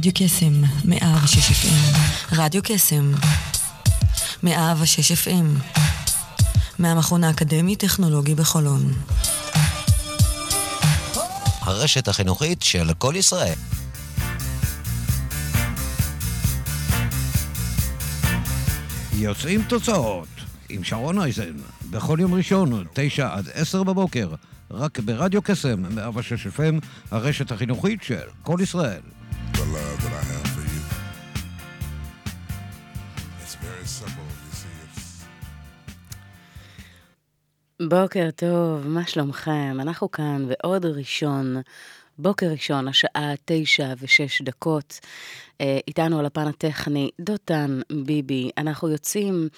[0.00, 1.96] רדיו קסם, 106 FM.
[2.32, 3.12] רדיו קסם,
[4.42, 5.60] 106 FM.
[6.78, 8.92] מהמכון האקדמי-טכנולוגי בחולון.
[11.60, 13.54] הרשת החינוכית של כל ישראל.
[19.12, 20.28] יוצאים תוצאות
[20.68, 21.56] עם שרון אייזן,
[21.90, 24.28] בכל יום ראשון, תשע עד עשר בבוקר,
[24.70, 29.19] רק ברדיו קסם, 106 FM, הרשת החינוכית של כל ישראל.
[37.88, 39.76] בוקר טוב, מה שלומכם?
[39.80, 41.56] אנחנו כאן ועוד ראשון,
[42.18, 45.00] בוקר ראשון, השעה תשע ושש דקות.
[45.60, 48.50] אה, איתנו על הפן הטכני דותן ביבי.
[48.58, 49.48] אנחנו יוצאים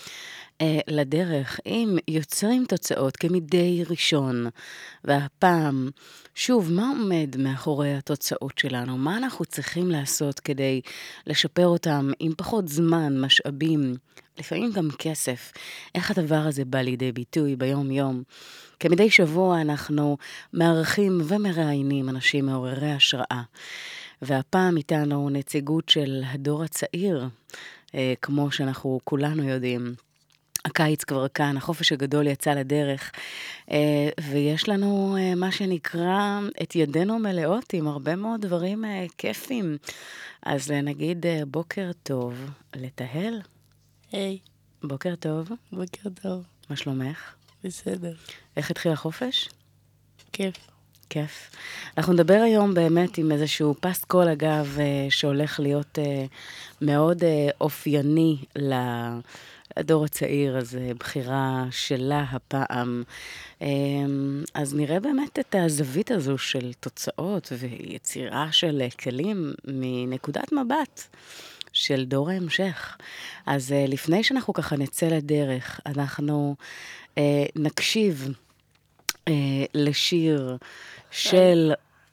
[0.89, 4.47] לדרך עם יוצרים תוצאות כמדי ראשון.
[5.05, 5.91] והפעם,
[6.35, 8.99] שוב, מה עומד מאחורי התוצאות שלנו?
[8.99, 10.81] מה אנחנו צריכים לעשות כדי
[11.27, 13.95] לשפר אותם עם פחות זמן, משאבים,
[14.39, 15.53] לפעמים גם כסף?
[15.95, 18.23] איך הדבר הזה בא לידי ביטוי ביום-יום?
[18.81, 20.17] כמדי שבוע אנחנו
[20.53, 23.43] מארחים ומראיינים אנשים מעוררי השראה.
[24.23, 27.29] והפעם איתנו נציגות של הדור הצעיר,
[27.95, 29.95] אה, כמו שאנחנו כולנו יודעים.
[30.65, 33.13] הקיץ כבר כאן, החופש הגדול יצא לדרך,
[33.71, 38.85] אה, ויש לנו אה, מה שנקרא את ידינו מלאות עם הרבה מאוד דברים
[39.19, 39.77] כיפים.
[40.43, 42.35] אז נגיד בוקר טוב
[42.77, 43.41] לתהל.
[44.13, 44.39] היי.
[44.45, 44.53] Hey.
[44.85, 45.49] בוקר טוב.
[45.73, 46.45] בוקר טוב.
[46.71, 47.35] מה שלומך?
[47.65, 48.13] בסדר.
[48.57, 49.49] איך התחיל החופש?
[50.33, 50.55] כיף.
[51.11, 51.51] כיף.
[51.99, 56.25] אנחנו נדבר היום באמת עם איזשהו פסט קול, אגב, אה, שהולך להיות אה,
[56.81, 58.37] מאוד אה, אופייני
[59.79, 63.03] לדור הצעיר, אז בחירה שלה הפעם.
[64.55, 71.03] אז נראה באמת את הזווית הזו של תוצאות ויצירה של כלים מנקודת מבט.
[71.75, 72.97] של דור ההמשך.
[73.47, 76.57] אז לפני שאנחנו ככה נצא לדרך, אנחנו
[77.57, 78.29] נקשיב
[79.75, 80.57] לשיר
[81.11, 81.73] של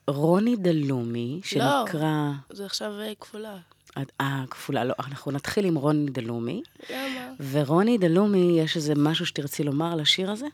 [0.09, 2.31] רוני דלומי, שנקרא...
[2.49, 3.57] לא, זה עכשיו אה, כפולה.
[3.97, 6.61] אה, כפולה, לא, אנחנו נתחיל עם רוני דלומי.
[6.89, 7.33] למה?
[7.51, 10.47] ורוני דלומי, יש איזה משהו שתרצי לומר על השיר הזה?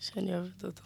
[0.00, 0.82] שאני אוהבת אותו.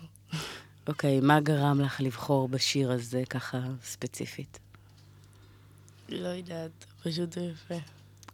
[0.88, 4.58] אוקיי, מה גרם לך לבחור בשיר הזה ככה ספציפית?
[6.08, 7.74] לא יודעת, פשוט הוא יפה.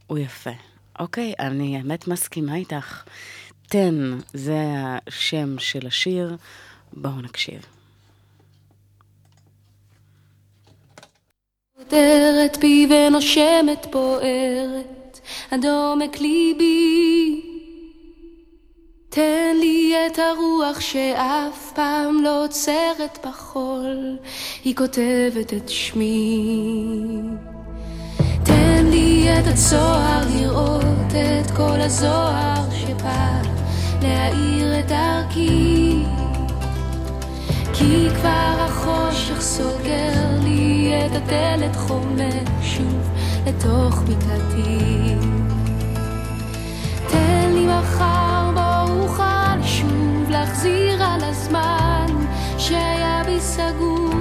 [0.07, 0.51] הוא יפה.
[0.99, 3.05] אוקיי, אני האמת מסכימה איתך.
[3.69, 3.95] תן,
[4.33, 4.65] זה
[5.07, 6.37] השם של השיר.
[6.93, 7.74] בואו נקשיב.
[11.79, 15.21] חותרת בי ונושמת בוערת
[15.51, 17.41] עד עומק ליבי.
[19.09, 24.17] תן לי את הרוח שאף פעם לא עוצרת בחול
[24.65, 27.03] היא כותבת את שמי.
[28.45, 33.43] תן לי את הצוהר לראות את כל הזוהר שבא
[34.03, 35.95] להאיר את דרכי
[37.75, 40.13] כי כבר החושך סוגר
[40.43, 43.11] לי את הדלת חומק שוב
[43.47, 45.15] לתוך מיטתי.
[47.09, 52.07] תן לי מחר בו אוכל שוב להחזיר על הזמן
[52.59, 54.15] שהיה בי סגור.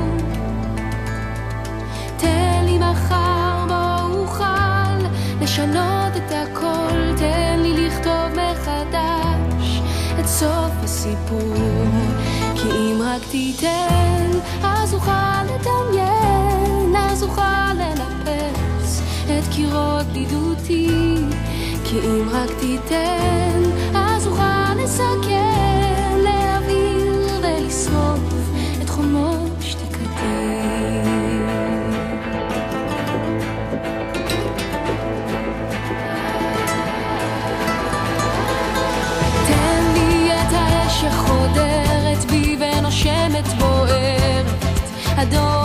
[2.17, 4.97] תן לי מחר בו אוכל
[5.41, 9.81] לשנות את הכל, תן לי לכתוב מחדש
[10.19, 11.72] את סוף הסיפור.
[13.16, 14.31] רק תיתן,
[14.63, 21.16] אז אוכל לדמיין, אז אוכל לנפץ את קירות בדידותי.
[21.84, 23.62] כי אם רק תיתן,
[23.96, 25.82] אז אוכל לסכן,
[45.35, 45.62] עד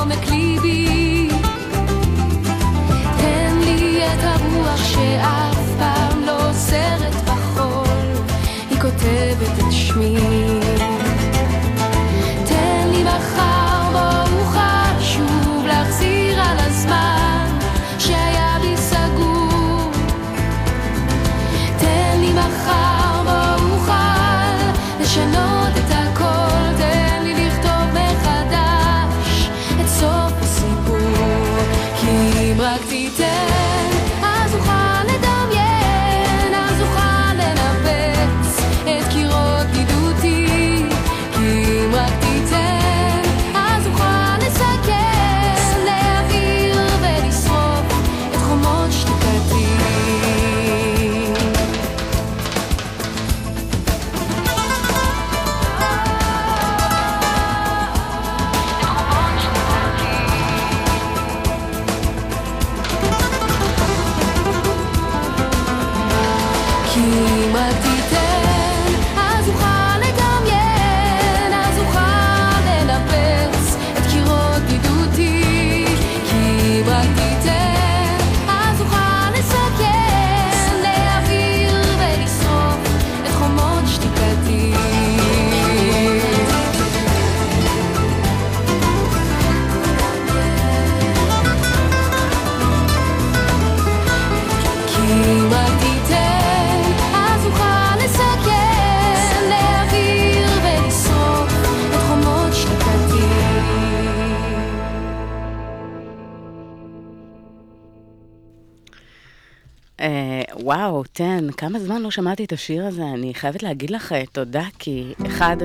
[111.59, 115.57] כמה זמן לא שמעתי את השיר הזה, אני חייבת להגיד לך אה, תודה, כי אחד,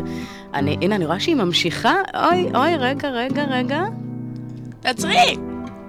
[0.53, 3.81] אני, הנה, אני רואה שהיא ממשיכה, אוי, אוי, רגע, רגע, רגע.
[4.79, 5.35] תעצרי!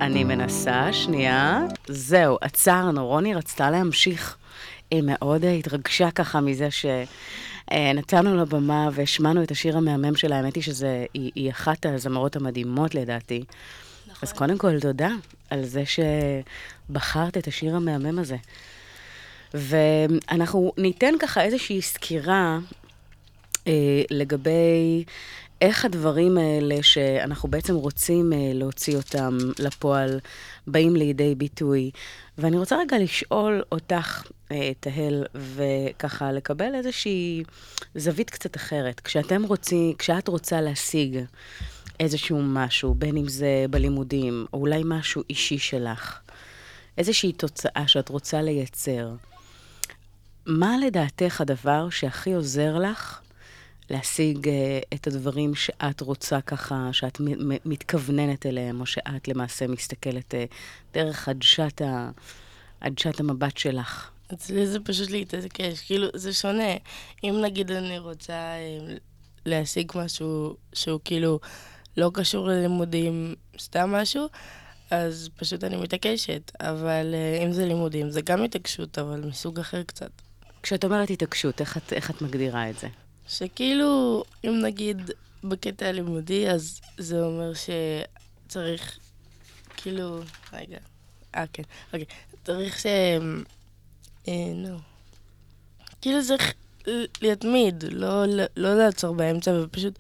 [0.01, 1.61] אני מנסה, שנייה.
[1.87, 4.37] זהו, עצרנו, רוני רצתה להמשיך.
[4.91, 10.37] היא מאוד אה, התרגשה ככה מזה שנתנו לה במה והשמענו את השיר המהמם שלה.
[10.37, 13.45] האמת היא שהיא אחת הזמרות המדהימות לדעתי.
[14.07, 14.19] נכון.
[14.23, 15.11] אז קודם כל, תודה
[15.51, 18.37] על זה שבחרת את השיר המהמם הזה.
[19.55, 22.59] ואנחנו ניתן ככה איזושהי סקירה
[23.67, 25.05] אה, לגבי
[25.61, 30.21] איך הדברים האלה שאנחנו בעצם רוצים אה, להוציא אותם לפועל,
[30.67, 31.91] באים לידי ביטוי.
[32.39, 37.43] ואני רוצה רגע לשאול אותך, אה, תהל, וככה לקבל איזושהי
[37.95, 39.01] זווית קצת אחרת.
[39.01, 41.19] כשאתם רוצים, כשאת רוצה להשיג
[42.01, 46.19] איזשהו משהו, בין אם זה בלימודים, או אולי משהו אישי שלך,
[46.99, 49.09] איזושהי תוצאה שאת רוצה לייצר,
[50.47, 53.21] מה לדעתך הדבר שהכי עוזר לך
[53.91, 54.51] להשיג uh,
[54.95, 57.21] את הדברים שאת רוצה ככה, שאת
[57.65, 60.55] מתכווננת אליהם, או שאת למעשה מסתכלת uh,
[60.95, 62.11] דרך עדשת, ה,
[62.81, 64.11] עדשת המבט שלך?
[64.33, 66.73] אצלי זה פשוט להתעקש, כאילו, זה שונה.
[67.25, 68.55] אם נגיד אני רוצה
[68.89, 68.99] uh,
[69.47, 71.41] להשיג משהו שהוא כאילו
[71.97, 74.27] לא קשור ללימודים, סתם משהו,
[74.91, 76.53] אז פשוט אני מתעקשת.
[76.61, 77.15] אבל
[77.45, 80.24] אם זה לימודים, זה גם התעקשות, אבל מסוג אחר קצת.
[80.65, 82.89] כשאת אומרת התעקשות, איך איך את מגדירה את זה?
[83.29, 85.11] שכאילו, אם נגיד
[85.45, 88.99] בקטע הלימודי, אז זה אומר שצריך,
[89.77, 90.21] כאילו,
[90.53, 90.79] רגע,
[91.35, 92.05] אה, כן, אוקיי,
[92.45, 92.87] צריך ש...
[94.29, 94.79] אה, נו.
[96.01, 96.55] כאילו צריך
[97.23, 99.99] להתמיד, לא, לא, לא לעצור באמצע, ופשוט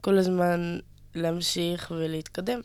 [0.00, 0.78] כל הזמן
[1.14, 2.60] להמשיך ולהתקדם.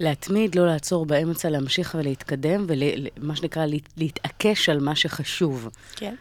[0.00, 3.66] להתמיד, לא לעצור באמצע, להמשיך ולהתקדם, ומה שנקרא,
[3.96, 5.68] להתעקש על מה שחשוב.
[5.96, 6.14] כן.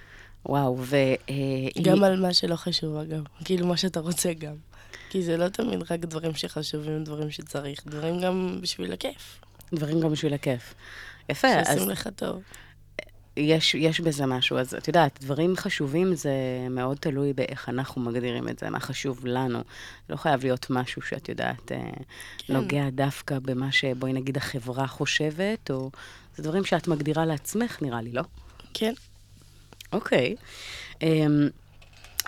[0.45, 0.95] וואו, ו...
[1.29, 1.35] אה,
[1.81, 3.23] גם על מה שלא חשוב, אגב.
[3.45, 4.55] כאילו, מה שאתה רוצה גם.
[5.09, 9.41] כי זה לא תמיד רק דברים שחשובים, דברים שצריך, דברים גם בשביל הכיף.
[9.73, 10.73] דברים גם בשביל הכיף.
[11.29, 11.67] יפה, אז...
[11.67, 12.41] שעושים לך טוב.
[13.37, 14.57] יש, יש בזה משהו.
[14.57, 16.31] אז את יודעת, דברים חשובים זה
[16.69, 19.59] מאוד תלוי באיך אנחנו מגדירים את זה, מה חשוב לנו.
[20.09, 21.77] לא חייב להיות משהו שאת יודעת, אה,
[22.37, 22.53] כן.
[22.53, 25.91] נוגע דווקא במה שבואי נגיד החברה חושבת, או...
[26.35, 28.21] זה דברים שאת מגדירה לעצמך, נראה לי, לא?
[28.73, 28.93] כן.
[29.93, 30.35] אוקיי.
[30.39, 30.97] Okay.
[31.01, 31.66] אמ, um,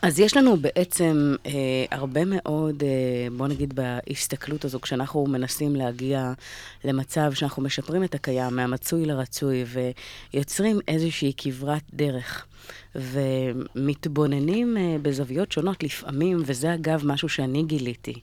[0.01, 1.51] אז יש לנו בעצם אה,
[1.91, 6.33] הרבה מאוד, אה, בוא נגיד בהסתכלות הזו, כשאנחנו מנסים להגיע
[6.83, 9.63] למצב שאנחנו משפרים את הקיים מהמצוי לרצוי
[10.33, 12.45] ויוצרים איזושהי כברת דרך
[12.95, 18.13] ומתבוננים אה, בזוויות שונות לפעמים, וזה אגב משהו שאני גיליתי,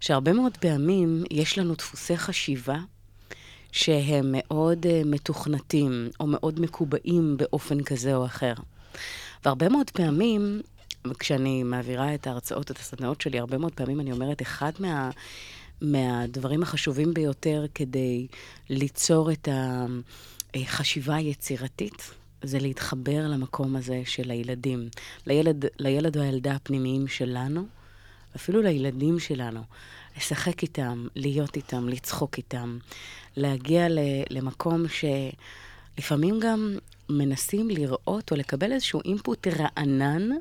[0.00, 2.78] שהרבה מאוד פעמים יש לנו דפוסי חשיבה
[3.72, 8.54] שהם מאוד uh, מתוכנתים או מאוד מקובעים באופן כזה או אחר.
[9.44, 10.60] והרבה מאוד פעמים
[11.06, 15.10] וכשאני מעבירה את ההרצאות, את הסדנאות שלי, הרבה מאוד פעמים אני אומרת, אחד מה,
[15.80, 18.26] מהדברים החשובים ביותר כדי
[18.70, 19.48] ליצור את
[20.54, 22.10] החשיבה היצירתית,
[22.42, 24.88] זה להתחבר למקום הזה של הילדים.
[25.26, 27.66] לילד, לילד או הילדה הפנימיים שלנו,
[28.36, 29.60] אפילו לילדים שלנו.
[30.16, 32.78] לשחק איתם, להיות איתם, לצחוק איתם,
[33.36, 33.86] להגיע
[34.30, 36.76] למקום שלפעמים גם
[37.08, 40.36] מנסים לראות או לקבל איזשהו אינפוט רענן אה,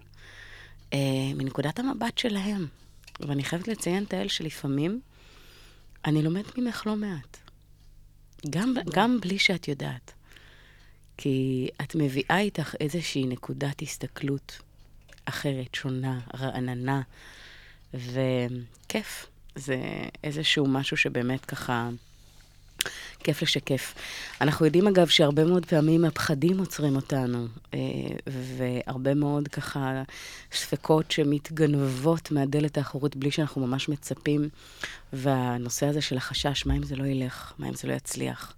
[1.35, 2.67] מנקודת המבט שלהם.
[3.19, 5.01] ואני חייבת לציין, תהל, שלפעמים
[6.05, 7.37] אני לומדת ממך לא מעט.
[8.49, 10.13] גם, גם בלי שאת יודעת.
[11.17, 14.61] כי את מביאה איתך איזושהי נקודת הסתכלות
[15.25, 17.01] אחרת, שונה, רעננה,
[17.93, 19.25] וכיף.
[19.55, 19.77] זה
[20.23, 21.89] איזשהו משהו שבאמת ככה...
[23.23, 23.93] כיף לשקף.
[24.41, 27.79] אנחנו יודעים, אגב, שהרבה מאוד פעמים הפחדים עוצרים אותנו, אה,
[28.27, 30.03] והרבה מאוד ככה
[30.51, 34.49] ספקות שמתגנבות מהדלת האחורית בלי שאנחנו ממש מצפים.
[35.13, 37.53] והנושא הזה של החשש, מה אם זה לא ילך?
[37.59, 38.53] מה אם זה לא יצליח?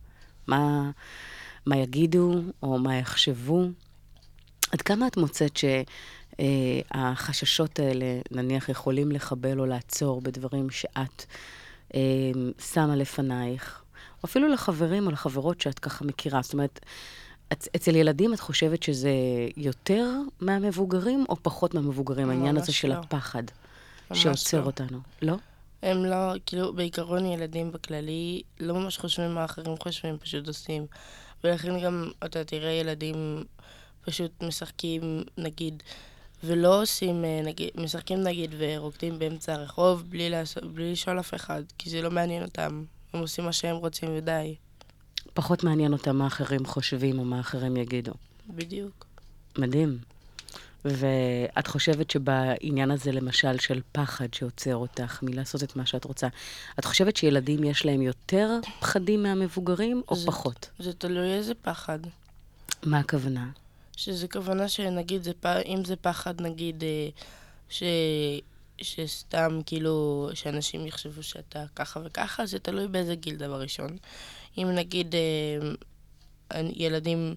[0.48, 0.92] מה,
[1.66, 3.66] מה יגידו או מה יחשבו?
[4.72, 5.60] עד כמה את מוצאת
[6.38, 11.25] שהחששות האלה, נניח, יכולים לחבל או לעצור בדברים שאת
[11.96, 12.00] אה,
[12.74, 13.82] שמה לפנייך?
[14.24, 16.42] או אפילו לחברים או לחברות שאת ככה מכירה.
[16.42, 16.80] זאת אומרת,
[17.54, 19.12] אצל ילדים את חושבת שזה
[19.58, 20.10] יותר
[20.40, 22.94] מהמבוגרים או פחות מהמבוגרים, העניין הזה של לא.
[22.94, 23.44] הפחד
[24.13, 24.66] שעוצר לא.
[24.66, 25.36] אותנו, לא?
[25.84, 30.86] הם לא, כאילו, בעיקרון ילדים בכללי לא ממש חושבים מה אחרים חושבים, פשוט עושים.
[31.44, 33.44] ולכן גם אתה תראה ילדים
[34.01, 35.84] פשוט משחקים, נגיד,
[36.44, 41.63] ולא עושים, אה, נגיד, משחקים נגיד ורוקדים באמצע הרחוב בלי, לעשות, בלי לשאול אף אחד,
[41.78, 42.84] כי זה לא מעניין אותם.
[43.13, 44.56] הם עושים מה שהם רוצים ודי.
[45.34, 48.12] פחות מעניין אותם מה אחרים חושבים או מה אחרים יגידו.
[48.50, 49.06] בדיוק.
[49.58, 49.98] מדהים.
[50.86, 56.27] ואת חושבת שבעניין הזה, למשל, של פחד שעוצר אותך מלעשות את מה שאת רוצה,
[56.80, 58.50] את חושבת שילדים יש להם יותר
[58.80, 60.70] פחדים מהמבוגרים או זה- פחות?
[60.80, 62.00] זה תלוי איזה פחד.
[62.84, 63.50] מה הכוונה?
[63.98, 67.10] שזה כוונה שנגיד, זה, פ- אם זה פחד, נגיד, אה,
[67.70, 67.84] ש...
[68.84, 73.98] שסתם כאילו, שאנשים יחשבו שאתה ככה וככה, זה תלוי באיזה גיל דבר ראשון.
[74.58, 77.36] אם נגיד אה, ילדים,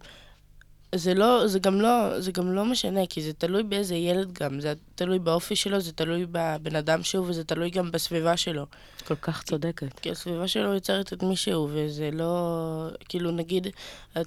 [0.95, 4.61] זה לא, זה גם לא, זה גם לא משנה, כי זה תלוי באיזה ילד גם,
[4.61, 8.67] זה תלוי באופי שלו, זה תלוי בבן אדם שהוא, וזה תלוי גם בסביבה שלו.
[9.07, 9.99] כל כך צודקת.
[10.01, 12.89] כי הסביבה שלו יוצרת את מי שהוא, וזה לא...
[13.09, 13.67] כאילו, נגיד,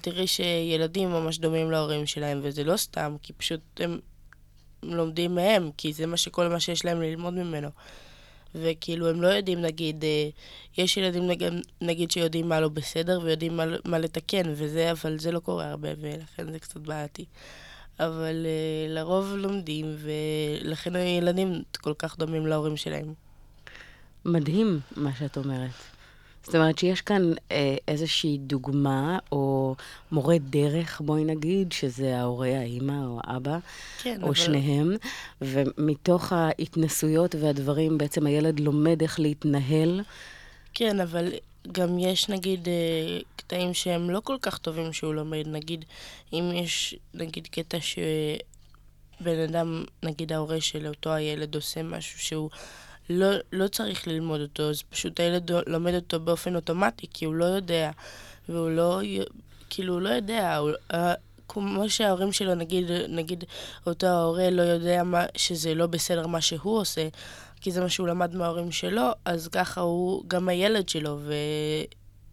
[0.02, 4.00] תראי שילדים ממש דומים להורים שלהם, וזה לא סתם, כי פשוט הם
[4.96, 7.70] לומדים מהם, כי זה מה שכל מה שיש להם ללמוד ממנו.
[8.56, 10.29] וכאילו, הם לא יודעים, נגיד, אה,
[10.77, 11.29] יש ילדים,
[11.82, 15.89] נגיד, שיודעים מה לא בסדר, ויודעים מה, מה לתקן, וזה, אבל זה לא קורה הרבה,
[16.01, 17.25] ולכן זה קצת בעייתי.
[18.00, 23.13] אבל אה, לרוב לומדים, ולכן הילדים כל כך דומים להורים שלהם.
[24.25, 25.97] מדהים מה שאת אומרת.
[26.48, 29.75] זאת אומרת שיש כאן אה, איזושהי דוגמה, או
[30.12, 33.58] מורה דרך, בואי נגיד, שזה ההורה, האימא או האבא,
[34.04, 34.36] כן, או אבל...
[34.36, 34.96] שניהם,
[35.42, 40.01] ומתוך ההתנסויות והדברים, בעצם הילד לומד איך להתנהל.
[40.74, 41.32] כן, אבל
[41.72, 45.48] גם יש נגיד אה, קטעים שהם לא כל כך טובים שהוא לומד.
[45.48, 45.86] נגיד,
[46.34, 52.50] אם יש נגיד קטע שבן אדם, נגיד ההורה של אותו הילד עושה משהו שהוא
[53.10, 57.46] לא, לא צריך ללמוד אותו, אז פשוט הילד לומד אותו באופן אוטומטי, כי הוא לא
[57.46, 57.92] יודע,
[58.50, 59.02] והוא לא,
[59.70, 61.14] כאילו, הוא לא יודע, הוא, אה,
[61.48, 63.44] כמו שההורים שלו, נגיד, נגיד
[63.88, 67.08] אותו ההורה לא יודע מה, שזה לא בסדר מה שהוא עושה,
[67.62, 71.20] כי זה מה שהוא למד מההורים שלו, אז ככה הוא גם הילד שלו,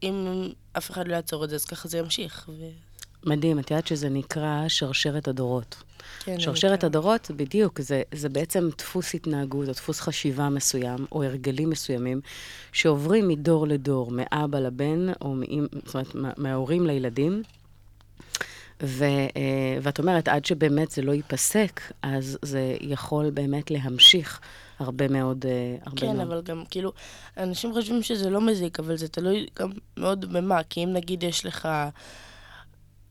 [0.02, 2.50] ואם אף אחד לא יעצור את זה, אז ככה זה ימשיך.
[2.58, 2.68] ו...
[3.26, 5.76] מדהים, את יודעת שזה נקרא שרשרת הדורות.
[6.24, 11.22] כן, שרשרת אני- הדורות, בדיוק, זה, זה בעצם דפוס התנהגות, או דפוס חשיבה מסוים, או
[11.24, 12.20] הרגלים מסוימים,
[12.72, 17.42] שעוברים מדור לדור, מאבא לבן, או מאמ, זאת אומרת, מה- מההורים לילדים.
[18.82, 19.30] ו, אה,
[19.82, 24.40] ואת אומרת, עד שבאמת זה לא ייפסק, אז זה יכול באמת להמשיך
[24.78, 26.20] הרבה מאוד, אה, הרבה כן, מאוד.
[26.20, 26.92] אבל גם כאילו,
[27.36, 30.62] אנשים חושבים שזה לא מזיק, אבל זה תלוי גם מאוד במה.
[30.62, 31.68] כי אם נגיד יש לך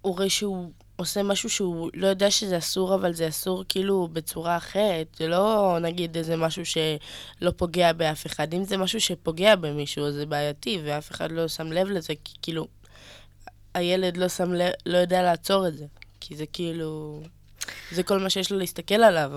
[0.01, 0.71] הורה שהוא
[1.03, 5.07] עושה משהו שהוא לא יודע שזה אסור, אבל זה אסור כאילו בצורה אחרת.
[5.17, 8.53] זה לא נגיד איזה משהו שלא פוגע באף אחד.
[8.53, 12.33] אם זה משהו שפוגע במישהו, אז זה בעייתי, ואף אחד לא שם לב לזה, כי
[12.41, 12.67] כאילו,
[13.74, 15.86] הילד לא שם לב, לא יודע לעצור את זה.
[16.19, 17.22] כי זה כאילו,
[17.91, 19.31] זה כל מה שיש לו להסתכל עליו.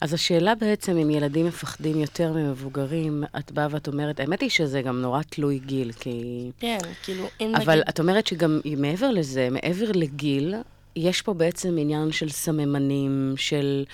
[0.00, 4.82] אז השאלה בעצם, אם ילדים מפחדים יותר ממבוגרים, את באה ואת אומרת, האמת היא שזה
[4.82, 6.50] גם נורא תלוי גיל, כי...
[6.58, 7.84] כן, כאילו, אם אבל נגיד...
[7.88, 10.54] את אומרת שגם מעבר לזה, מעבר לגיל,
[10.96, 13.84] יש פה בעצם עניין של סממנים, של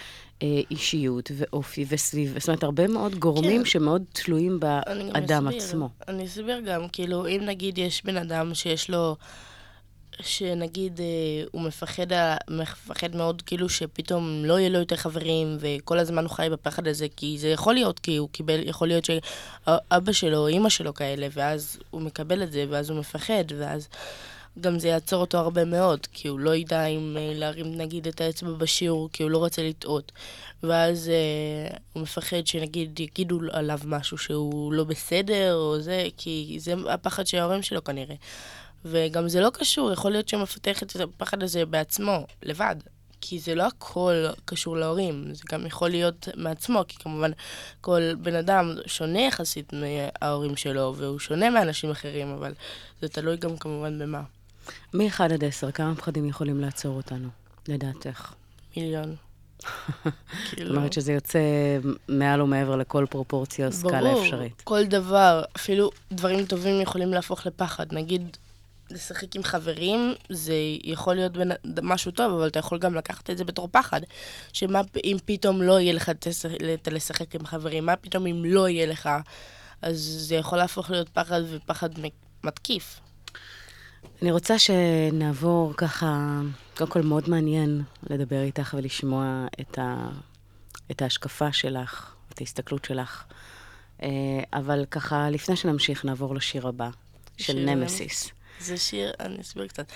[0.43, 3.69] אה, אישיות ואופי וסביב, זאת אומרת, הרבה מאוד גורמים כן.
[3.69, 5.63] שמאוד תלויים אני באדם אסביר.
[5.63, 5.89] עצמו.
[6.09, 9.17] אני אסביר גם, כאילו, אם נגיד יש בן אדם שיש לו,
[10.21, 12.07] שנגיד אה, הוא מפחד,
[12.51, 17.07] מפחד מאוד, כאילו שפתאום לא יהיה לו יותר חברים, וכל הזמן הוא חי בפחד הזה,
[17.17, 21.27] כי זה יכול להיות, כי הוא קיבל, יכול להיות שאבא שלו או אימא שלו כאלה,
[21.33, 23.89] ואז הוא מקבל את זה, ואז הוא מפחד, ואז
[24.61, 28.21] גם זה יעצור אותו הרבה מאוד, כי הוא לא ידע אם אה, להרים נגיד את
[28.21, 30.13] האצבע בשיעור, כי הוא לא רוצה לטעות.
[30.63, 36.75] ואז אה, הוא מפחד שנגיד יגידו עליו משהו שהוא לא בסדר, או זה, כי זה
[36.89, 38.15] הפחד של ההורים שלו כנראה.
[38.85, 42.77] וגם זה לא קשור, יכול להיות שהוא מפתח את הפחד הזה בעצמו, לבד.
[43.21, 47.31] כי זה לא הכל קשור להורים, זה גם יכול להיות מעצמו, כי כמובן
[47.81, 52.55] כל בן אדם שונה יחסית מההורים שלו, והוא שונה מאנשים אחרים, אבל
[53.03, 54.23] זה תלוי גם כמובן במה.
[54.95, 57.29] מ-1 עד 10, כמה פחדים יכולים לעצור אותנו,
[57.69, 58.33] לדעתך?
[58.77, 59.17] מיליון.
[59.65, 60.13] זאת
[60.51, 61.39] כאילו, אומרת שזה יוצא
[62.09, 64.61] מעל ומעבר לכל פרופורציה או סקאלה ברור, אפשרית.
[64.65, 67.87] כל דבר, אפילו דברים טובים יכולים להפוך לפחד.
[67.93, 68.37] נגיד,
[68.91, 70.55] לשחק עם חברים, זה
[70.85, 74.01] יכול להיות בין, משהו טוב, אבל אתה יכול גם לקחת את זה בתור פחד.
[74.53, 77.87] שמה אם פתאום לא יהיה לך את לשחק עם חברים?
[77.87, 79.09] מה פתאום אם לא יהיה לך?
[79.83, 81.91] אז זה יכול להפוך להיות פחד ופחד
[82.45, 83.01] מתקיף.
[84.23, 86.41] אני רוצה שנעבור ככה,
[86.77, 90.09] קודם כל מאוד מעניין לדבר איתך ולשמוע את, ה,
[90.91, 93.25] את ההשקפה שלך, את ההסתכלות שלך.
[94.03, 94.09] אה,
[94.53, 96.89] אבל ככה, לפני שנמשיך, נעבור לשיר הבא,
[97.39, 98.31] של נמסיס.
[98.61, 99.93] זה שיר, אני אסביר קצת.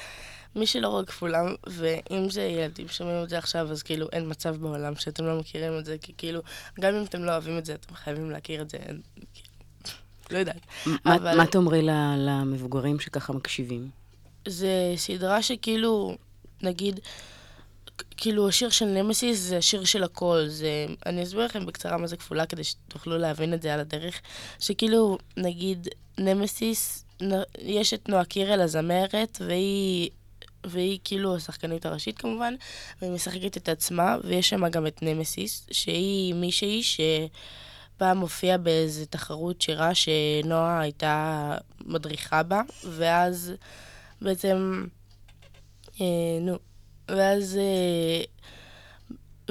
[0.57, 4.57] מי שלא רואה כפולם, ואם זה ילדים שומעים את זה עכשיו, אז כאילו אין מצב
[4.57, 6.41] בעולם שאתם לא מכירים את זה, כי כאילו,
[6.81, 8.79] גם אם אתם לא אוהבים את זה, אתם חייבים להכיר את זה.
[10.31, 10.61] לא יודעת.
[10.87, 11.83] מה, אבל- מה תאמרי
[12.19, 13.91] למבוגרים שככה מקשיבים?
[14.49, 16.16] זה סדרה שכאילו,
[16.62, 17.00] נגיד,
[18.16, 20.87] כאילו השיר של נמסיס זה השיר של הכל, זה...
[21.06, 24.20] אני אסביר לכם בקצרה מה זה כפולה כדי שתוכלו להבין את זה על הדרך.
[24.59, 27.04] שכאילו, נגיד, נמסיס,
[27.59, 30.11] יש את נועה קירל הזמרת, והיא...
[30.64, 32.54] והיא כאילו השחקנית הראשית כמובן,
[33.00, 39.62] והיא משחקת את עצמה, ויש שם גם את נמסיס, שהיא מישהי שפעם הופיעה באיזה תחרות
[39.62, 41.56] שירה שנועה הייתה
[41.87, 43.52] מדריכה בה, ואז
[44.23, 44.85] בעצם,
[46.00, 46.07] אה,
[46.41, 46.59] נו,
[47.09, 48.23] ואז, אה,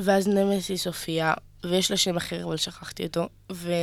[0.04, 1.34] ואז נמסיס הופיעה,
[1.64, 3.74] ויש לה שם אחר, אבל שכחתי אותו, ו...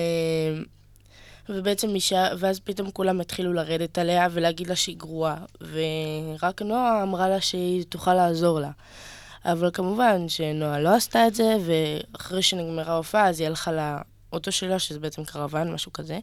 [1.48, 7.28] ובעצם אישה, ואז פתאום כולם התחילו לרדת עליה ולהגיד לה שהיא גרועה, ורק נועה אמרה
[7.28, 8.70] לה שהיא תוכל לעזור לה.
[9.44, 14.78] אבל כמובן שנועה לא עשתה את זה, ואחרי שנגמרה ההופעה אז היא הלכה לאוטו שלה,
[14.78, 16.18] שזה בעצם קרוון, משהו כזה,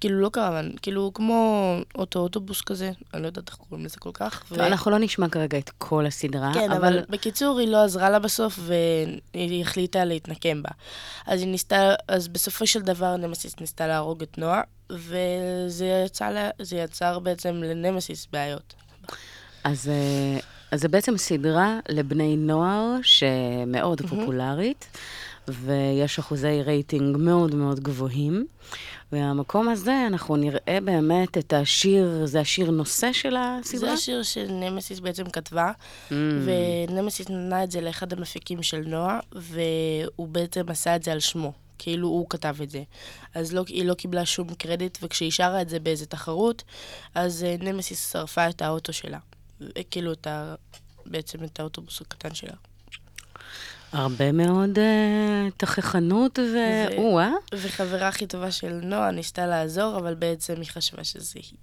[0.00, 4.10] כאילו לא קרוון, כאילו כמו אוטו אוטובוס כזה, אני לא יודעת איך קוראים לזה כל
[4.14, 4.44] כך.
[4.50, 4.66] ו...
[4.66, 6.98] אנחנו לא נשמע כרגע את כל הסדרה, כן, אבל...
[6.98, 8.58] אבל בקיצור, היא לא עזרה לה בסוף,
[9.34, 10.70] והיא החליטה להתנקם בה.
[11.26, 16.50] אז היא ניסתה, אז בסופו של דבר נמסיס ניסתה להרוג את נועה, וזה יצא לה,
[16.76, 18.74] יצר בעצם לנמסיס בעיות.
[19.64, 19.88] אז...
[19.88, 20.38] אה,
[20.70, 24.08] אז זה בעצם סדרה לבני נוער שמאוד mm-hmm.
[24.08, 24.86] פופולרית,
[25.48, 28.46] ויש אחוזי רייטינג מאוד מאוד גבוהים.
[29.12, 33.80] והמקום הזה אנחנו נראה באמת את השיר, זה השיר נושא של הסדרה?
[33.80, 35.72] זה השיר שנמסיס בעצם כתבה,
[36.10, 36.12] mm.
[36.44, 41.52] ונמסיס נתנה את זה לאחד המפיקים של נועה, והוא בעצם עשה את זה על שמו.
[41.78, 42.82] כאילו הוא כתב את זה.
[43.34, 46.62] אז לא, היא לא קיבלה שום קרדיט, וכשהיא שרה את זה באיזה תחרות,
[47.14, 49.18] אז uh, נמסיס שרפה את האוטו שלה.
[49.90, 50.54] כאילו את ה...
[51.06, 52.52] בעצם את האוטובוס הקטן שלה.
[53.92, 56.56] הרבה מאוד uh, תככנות ו...
[56.96, 57.32] או אה?
[57.52, 61.58] וחברה הכי טובה של נועה ניסתה לעזור, אבל בעצם היא חשבה שזה היא.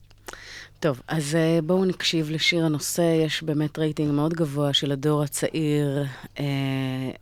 [0.79, 3.23] טוב, אז uh, בואו נקשיב לשיר הנושא.
[3.25, 6.39] יש באמת רייטינג מאוד גבוה של הדור הצעיר uh,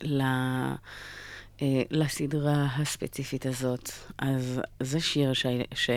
[0.02, 0.22] ל...
[1.90, 3.90] לסדרה הספציפית הזאת.
[4.18, 5.90] אז זה שיר שאם ש...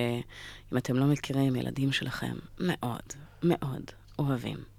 [0.78, 3.84] אתם לא מכירים, ילדים שלכם מאוד, מאוד
[4.20, 4.77] אוהבים.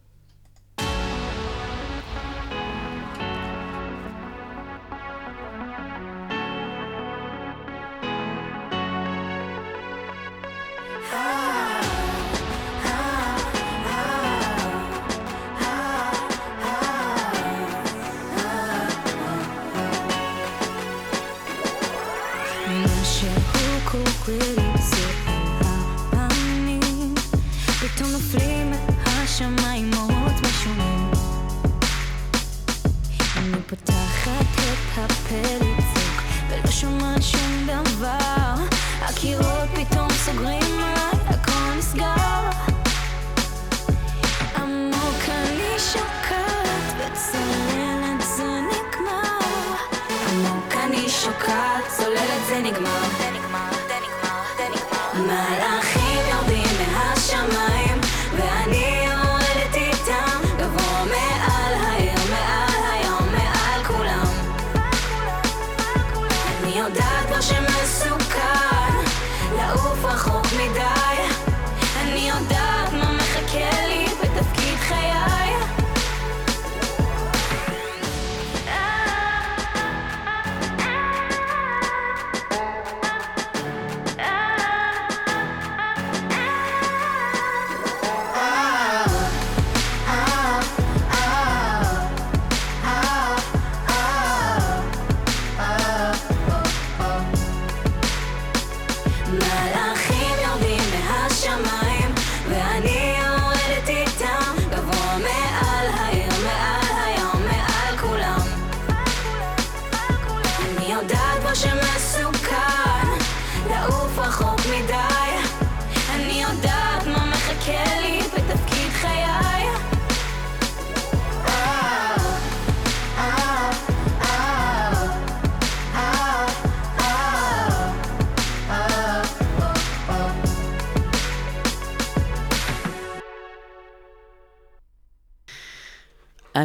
[33.69, 38.55] פותחת את הפה לצעוק, ולא שומעת שום דבר.
[39.01, 39.48] הקירות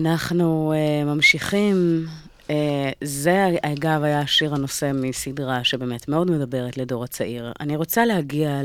[0.05, 2.05] אנחנו uh, ממשיכים.
[2.47, 2.49] Uh,
[3.01, 7.51] זה, אגב, היה שיר הנושא מסדרה שבאמת מאוד מדברת לדור הצעיר.
[7.59, 8.61] אני רוצה להגיע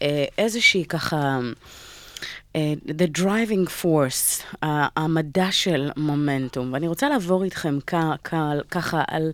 [0.00, 1.40] לאיזושהי אה, ככה
[2.56, 4.66] אה, The Driving Force, uh,
[4.96, 6.72] המדע של מומנטום.
[6.72, 7.78] ואני רוצה לעבור איתכם
[8.70, 9.32] ככה על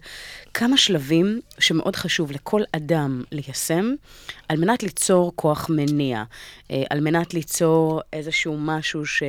[0.55, 3.95] כמה שלבים שמאוד חשוב לכל אדם ליישם,
[4.49, 9.23] על מנת ליצור כוח מניע, uh, על מנת ליצור איזשהו משהו ש...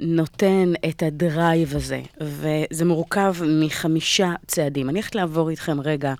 [0.00, 4.88] נותן את הדרייב הזה, וזה מורכב מחמישה צעדים.
[4.88, 6.14] אני הולכת לעבור איתכם רגע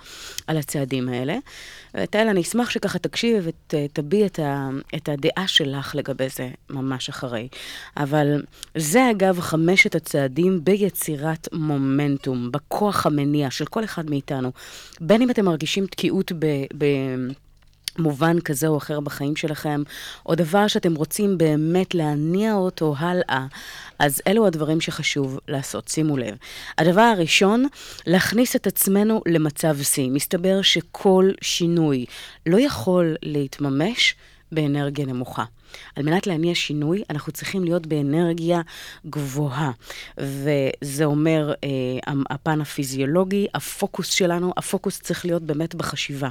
[0.47, 1.37] על הצעדים האלה.
[1.95, 4.39] ותהל, אני אשמח שככה תקשיב ותביע את,
[4.95, 7.49] את הדעה שלך לגבי זה ממש אחרי.
[7.97, 8.43] אבל
[8.77, 14.53] זה אגב חמשת הצעדים ביצירת מומנטום, בכוח המניע של כל אחד מאיתנו.
[15.01, 16.47] בין אם אתם מרגישים תקיעות ב...
[16.79, 16.85] ב
[17.99, 19.83] מובן כזה או אחר בחיים שלכם,
[20.27, 23.47] או דבר שאתם רוצים באמת להניע אותו הלאה,
[23.99, 26.35] אז אלו הדברים שחשוב לעשות, שימו לב.
[26.79, 27.67] הדבר הראשון,
[28.07, 30.11] להכניס את עצמנו למצב שיא.
[30.11, 32.07] מסתבר שכל שינוי
[32.47, 34.15] לא יכול להתממש
[34.53, 35.45] באנרגיה נמוכה.
[35.97, 38.61] על מנת להניע שינוי, אנחנו צריכים להיות באנרגיה
[39.07, 39.71] גבוהה.
[40.19, 46.29] וזה אומר אה, הפן הפיזיולוגי, הפוקוס שלנו, הפוקוס צריך להיות באמת בחשיבה.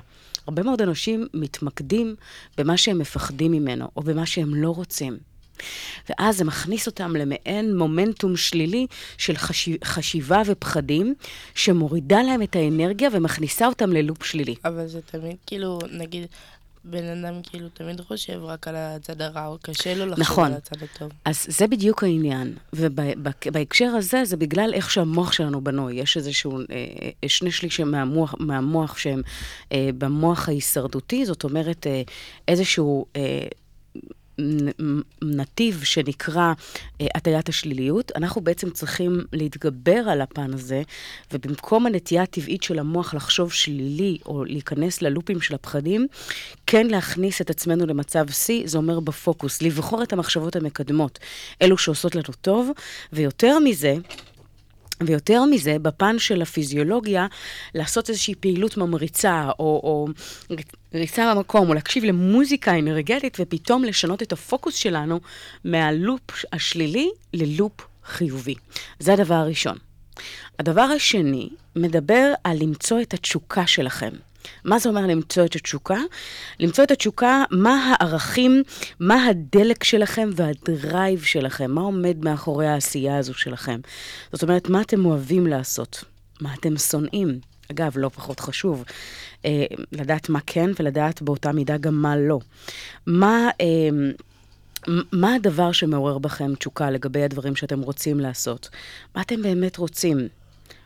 [0.47, 2.15] הרבה מאוד אנשים מתמקדים
[2.57, 5.17] במה שהם מפחדים ממנו, או במה שהם לא רוצים.
[6.09, 11.15] ואז זה מכניס אותם למעין מומנטום שלילי של חשיב, חשיבה ופחדים,
[11.55, 14.55] שמורידה להם את האנרגיה ומכניסה אותם ללופ שלילי.
[14.65, 16.27] אבל זה תמיד, כאילו, נגיד,
[16.83, 20.45] בן אדם כאילו תמיד חושב רק על הצד הרע, או קשה לו לחשוב נכון.
[20.45, 21.11] על הצד הטוב.
[21.25, 22.53] אז זה בדיוק העניין.
[22.73, 25.93] ובהקשר הזה, זה בגלל איך שהמוח שלנו בנוי.
[25.93, 26.65] יש איזשהו, אה,
[27.23, 29.21] אה, שני שלישים מהמוח, מהמוח שהם
[29.71, 32.01] אה, במוח ההישרדותי, זאת אומרת, אה,
[32.47, 33.05] איזשהו...
[33.15, 33.47] אה,
[35.21, 36.53] נתיב שנקרא
[37.01, 40.81] אה, הטיית השליליות, אנחנו בעצם צריכים להתגבר על הפן הזה,
[41.33, 46.07] ובמקום הנטייה הטבעית של המוח לחשוב שלילי או להיכנס ללופים של הפחדים,
[46.67, 51.19] כן להכניס את עצמנו למצב שיא, זה אומר בפוקוס, לבחור את המחשבות המקדמות,
[51.61, 52.69] אלו שעושות לנו טוב,
[53.13, 53.95] ויותר מזה,
[55.01, 57.27] ויותר מזה, בפן של הפיזיולוגיה,
[57.75, 60.07] לעשות איזושהי פעילות ממריצה, או, או
[60.93, 65.19] ריצה במקום, או להקשיב למוזיקה אנרגטית, ופתאום לשנות את הפוקוס שלנו
[65.65, 68.55] מהלופ השלילי ללופ חיובי.
[68.99, 69.77] זה הדבר הראשון.
[70.59, 74.11] הדבר השני מדבר על למצוא את התשוקה שלכם.
[74.63, 75.97] מה זה אומר למצוא את התשוקה?
[76.59, 78.63] למצוא את התשוקה, מה הערכים,
[78.99, 83.79] מה הדלק שלכם והדרייב שלכם, מה עומד מאחורי העשייה הזו שלכם.
[84.33, 86.03] זאת אומרת, מה אתם אוהבים לעשות,
[86.41, 87.50] מה אתם שונאים.
[87.71, 88.83] אגב, לא פחות חשוב,
[89.45, 92.39] אה, לדעת מה כן ולדעת באותה מידה גם מה לא.
[93.07, 93.49] מה...
[93.61, 93.89] אה,
[95.11, 98.69] מה הדבר שמעורר בכם תשוקה לגבי הדברים שאתם רוצים לעשות?
[99.15, 100.27] מה אתם באמת רוצים?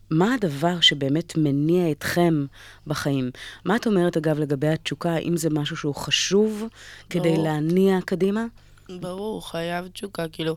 [0.10, 2.46] מה הדבר שבאמת מניע אתכם
[2.88, 3.32] בחיים?
[3.66, 5.12] מה את אומרת, אגב, לגבי התשוקה?
[5.12, 6.64] האם זה משהו שהוא חשוב
[7.10, 7.44] כדי ברור.
[7.44, 8.46] להניע קדימה?
[8.90, 10.56] ברור, חייב תשוקה, כאילו,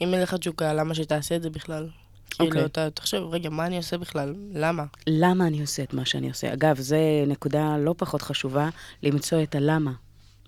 [0.00, 1.88] אם אין לך תשוקה, למה שתעשה את זה בכלל?
[2.30, 2.64] כאילו, אוקיי.
[2.64, 4.34] אתה תחשוב, רגע, מה אני עושה בכלל?
[4.52, 4.84] למה?
[5.06, 6.52] למה אני עושה את מה שאני עושה?
[6.52, 8.68] אגב, זו נקודה לא פחות חשובה,
[9.02, 9.92] למצוא את הלמה.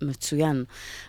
[0.03, 0.65] מצוין.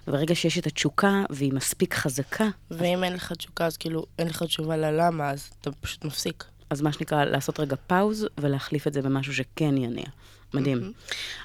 [0.08, 4.44] וברגע שיש את התשוקה והיא מספיק חזקה, ואם אין לך תשוקה, אז כאילו, אין לך
[4.44, 6.44] תשובה ללמה, אז אתה פשוט מפסיק.
[6.70, 10.06] אז מה שנקרא, לעשות רגע פאוז ולהחליף את זה במשהו שכן יניע.
[10.54, 10.94] מדהים.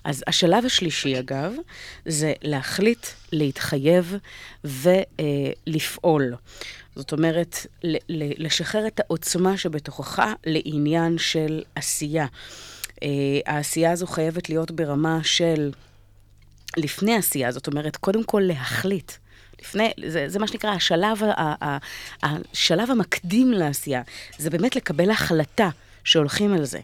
[0.04, 1.52] אז השלב השלישי, אגב,
[2.06, 4.14] זה להחליט, להתחייב
[4.64, 6.34] ולפעול.
[6.96, 7.56] זאת אומרת,
[8.38, 12.26] לשחרר את העוצמה שבתוכך לעניין של עשייה.
[13.02, 13.08] אה,
[13.46, 15.70] העשייה הזו חייבת להיות ברמה של
[16.76, 19.12] לפני עשייה, זאת אומרת, קודם כל להחליט.
[19.62, 21.78] לפני, זה, זה מה שנקרא השלב, ה- ה-
[22.22, 24.02] ה- השלב המקדים לעשייה.
[24.38, 25.68] זה באמת לקבל החלטה
[26.04, 26.80] שהולכים על זה.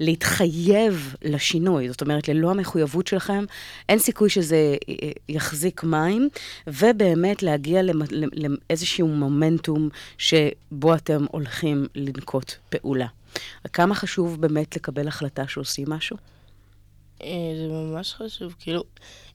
[0.00, 3.44] להתחייב לשינוי, זאת אומרת, ללא המחויבות שלכם,
[3.88, 6.28] אין סיכוי שזה אה, יחזיק מים,
[6.66, 7.80] ובאמת להגיע
[8.32, 13.06] לאיזשהו מומנטום שבו אתם הולכים לנקוט פעולה.
[13.72, 16.16] כמה חשוב באמת לקבל החלטה שעושים משהו?
[17.22, 18.84] אה, זה ממש חשוב, כאילו,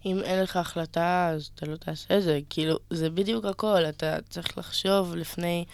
[0.06, 2.40] אם אין לך החלטה, אז אתה לא תעשה את זה.
[2.50, 5.66] כאילו, זה בדיוק הכל, אתה צריך לחשוב לפני,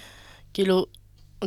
[0.54, 0.86] כאילו,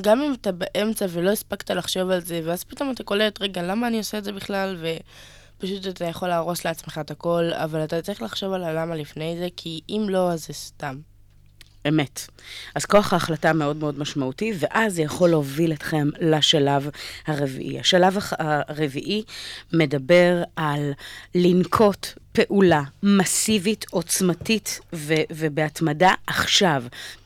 [0.00, 3.88] גם אם אתה באמצע ולא הספקת לחשוב על זה, ואז פתאום אתה קולט, רגע, למה
[3.88, 4.76] אני עושה את זה בכלל?
[5.58, 9.48] ופשוט אתה יכול להרוס לעצמך את הכל, אבל אתה צריך לחשוב על הלמה לפני זה,
[9.56, 10.98] כי אם לא, אז זה סתם.
[11.88, 12.26] אמת.
[12.74, 16.90] אז כוח ההחלטה מאוד מאוד משמעותי, ואז זה יכול להוביל אתכם לשלב
[17.26, 17.80] הרביעי.
[17.80, 19.22] השלב הרביעי
[19.72, 20.92] מדבר על
[21.34, 26.84] לנקוט פעולה מסיבית, עוצמתית ו- ובהתמדה עכשיו.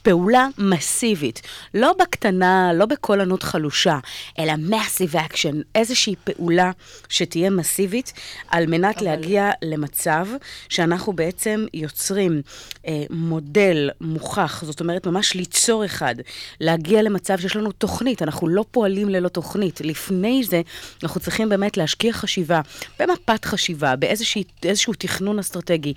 [0.09, 1.43] פעולה מסיבית.
[1.75, 3.99] לא בקטנה, לא בקול ענות חלושה,
[4.39, 6.71] אלא massive action, איזושהי פעולה
[7.09, 8.13] שתהיה מסיבית,
[8.49, 9.07] על מנת אבל...
[9.07, 10.27] להגיע למצב
[10.69, 12.43] שאנחנו בעצם יוצרים
[12.87, 16.15] אה, מודל מוכח, זאת אומרת, ממש ליצור אחד,
[16.61, 19.81] להגיע למצב שיש לנו תוכנית, אנחנו לא פועלים ללא תוכנית.
[19.81, 20.63] לפני זה,
[21.03, 22.61] אנחנו צריכים באמת להשקיע חשיבה,
[23.01, 25.95] במפת חשיבה, באיזשהו תכנון אסטרטגי,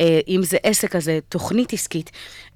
[0.00, 2.10] אה, אם זה עסק הזה, תוכנית עסקית,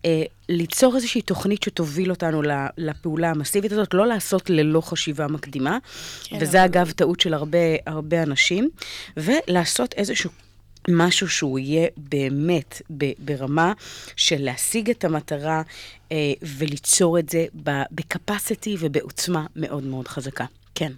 [0.04, 2.42] אה, ליצור איזושהי תוכנית שתוביל אותנו
[2.78, 5.78] לפעולה המסיבית הזאת, לא לעשות ללא חשיבה מקדימה,
[6.24, 6.64] כן, וזה אבל...
[6.64, 8.70] אגב טעות של הרבה, הרבה אנשים,
[9.16, 10.30] ולעשות איזשהו
[10.88, 12.82] משהו שהוא יהיה באמת
[13.18, 13.72] ברמה
[14.16, 15.62] של להשיג את המטרה
[16.12, 17.46] אה, וליצור את זה
[17.92, 20.44] בקפסיטי ובעוצמה מאוד מאוד חזקה.
[20.74, 20.92] כן.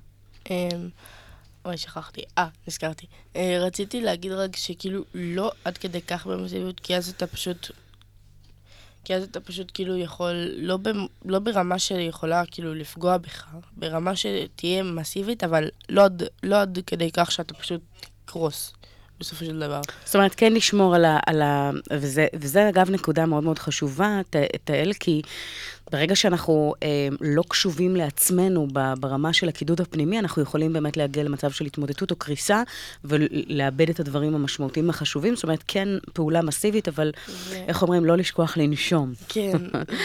[1.69, 2.23] אוי, שכחתי.
[2.39, 3.07] אה, נזכרתי.
[3.37, 7.71] אה, רציתי להגיד רק שכאילו לא עד כדי כך במסיביות, כי אז אתה פשוט
[9.05, 10.89] כי אז אתה פשוט כאילו יכול, לא, ב,
[11.25, 17.11] לא ברמה שיכולה כאילו לפגוע בך, ברמה שתהיה מסיבית, אבל לא עד, לא עד כדי
[17.13, 17.81] כך שאתה פשוט
[18.25, 18.73] תקרוס.
[19.21, 19.81] בסופו של דבר.
[20.05, 21.19] זאת אומרת, כן לשמור על ה...
[21.27, 24.21] על ה וזה, וזה אגב נקודה מאוד מאוד חשובה,
[24.65, 25.23] תהל, כי
[25.92, 28.68] ברגע שאנחנו אה, לא קשובים לעצמנו
[29.01, 32.62] ברמה של הקידוד הפנימי, אנחנו יכולים באמת להגיע למצב של התמודדות או קריסה,
[33.05, 35.35] ולאבד את הדברים המשמעותיים החשובים.
[35.35, 37.55] זאת אומרת, כן פעולה מסיבית, אבל ו...
[37.68, 39.12] איך אומרים, לא לשכוח לנשום.
[39.29, 39.53] כן,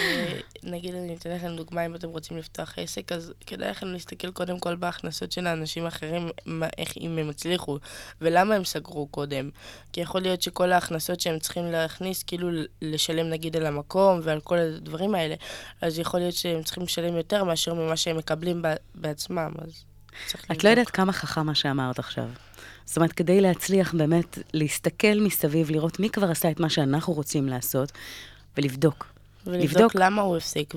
[0.63, 4.59] נגיד, אני אתן לכם דוגמה, אם אתם רוצים לפתוח עסק, אז כדאי לכם להסתכל קודם
[4.59, 7.77] כל בהכנסות של האנשים האחרים, מה, איך, אם הם הצליחו,
[8.21, 9.49] ולמה הם סגרו קודם.
[9.93, 12.49] כי יכול להיות שכל ההכנסות שהם צריכים להכניס, כאילו
[12.81, 15.35] לשלם נגיד על המקום ועל כל הדברים האלה,
[15.81, 18.61] אז יכול להיות שהם צריכים לשלם יותר מאשר ממה שהם מקבלים
[18.95, 19.83] בעצמם, אז
[20.27, 20.57] צריך לבדוק.
[20.57, 22.29] את לא יודעת כמה חכם מה שאמרת עכשיו.
[22.85, 27.47] זאת אומרת, כדי להצליח באמת להסתכל מסביב, לראות מי כבר עשה את מה שאנחנו רוצים
[27.47, 27.91] לעשות,
[28.57, 29.12] ולבדוק.
[29.47, 30.73] ולבדוק לבדוק, למה הוא הפסיק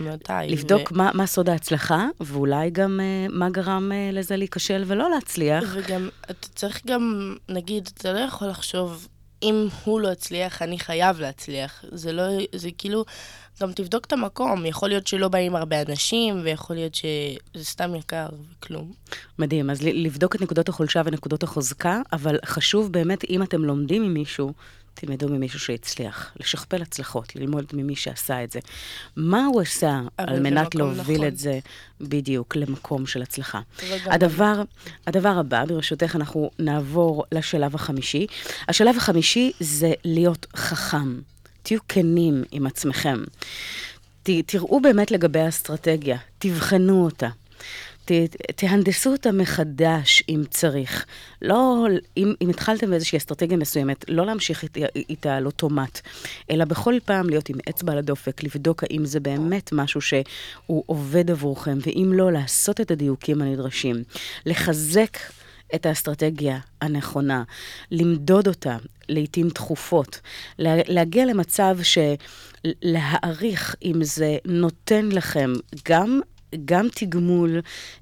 [0.00, 0.32] ומתי.
[0.48, 0.94] לבדוק ו...
[0.94, 5.64] מה, מה סוד ההצלחה, ואולי גם uh, מה גרם uh, לזה להיכשל ולא להצליח.
[5.74, 9.08] וגם, אתה צריך גם, נגיד, אתה לא יכול לחשוב,
[9.42, 11.84] אם הוא לא הצליח, אני חייב להצליח.
[11.92, 12.22] זה לא,
[12.54, 13.04] זה כאילו...
[13.62, 18.26] גם תבדוק את המקום, יכול להיות שלא באים הרבה אנשים, ויכול להיות שזה סתם יקר
[18.58, 18.92] וכלום.
[19.38, 24.52] מדהים, אז לבדוק את נקודות החולשה ונקודות החוזקה, אבל חשוב באמת, אם אתם לומדים ממישהו,
[25.00, 28.60] תלמדו ממישהו שהצליח, לשכפל הצלחות, ללמוד ממי שעשה את זה.
[29.16, 31.26] מה הוא עשה על מנת להוביל נכון.
[31.26, 31.58] את זה
[32.00, 33.60] בדיוק למקום של הצלחה?
[34.04, 34.62] הדבר,
[35.06, 38.26] הדבר הבא, ברשותך, אנחנו נעבור לשלב החמישי.
[38.68, 41.20] השלב החמישי זה להיות חכם.
[41.62, 43.24] תהיו כנים עם עצמכם.
[44.22, 47.28] ת, תראו באמת לגבי האסטרטגיה, תבחנו אותה.
[48.06, 48.12] ת,
[48.56, 51.06] תהנדסו אותה מחדש אם צריך.
[51.42, 56.00] לא, אם, אם התחלתם באיזושהי אסטרטגיה מסוימת, לא להמשיך אית, איתה על אוטומט,
[56.50, 61.30] אלא בכל פעם להיות עם אצבע על הדופק, לבדוק האם זה באמת משהו שהוא עובד
[61.30, 64.02] עבורכם, ואם לא, לעשות את הדיוקים הנדרשים.
[64.46, 65.16] לחזק
[65.74, 67.42] את האסטרטגיה הנכונה,
[67.90, 68.76] למדוד אותה
[69.08, 70.20] לעתים תכופות,
[70.58, 71.78] להגיע למצב
[72.82, 75.52] שלהעריך אם זה נותן לכם
[75.88, 76.20] גם
[76.64, 77.60] גם תגמול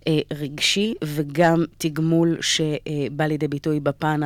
[0.08, 4.20] אה, רגשי וגם תגמול שבא לידי ביטוי בפן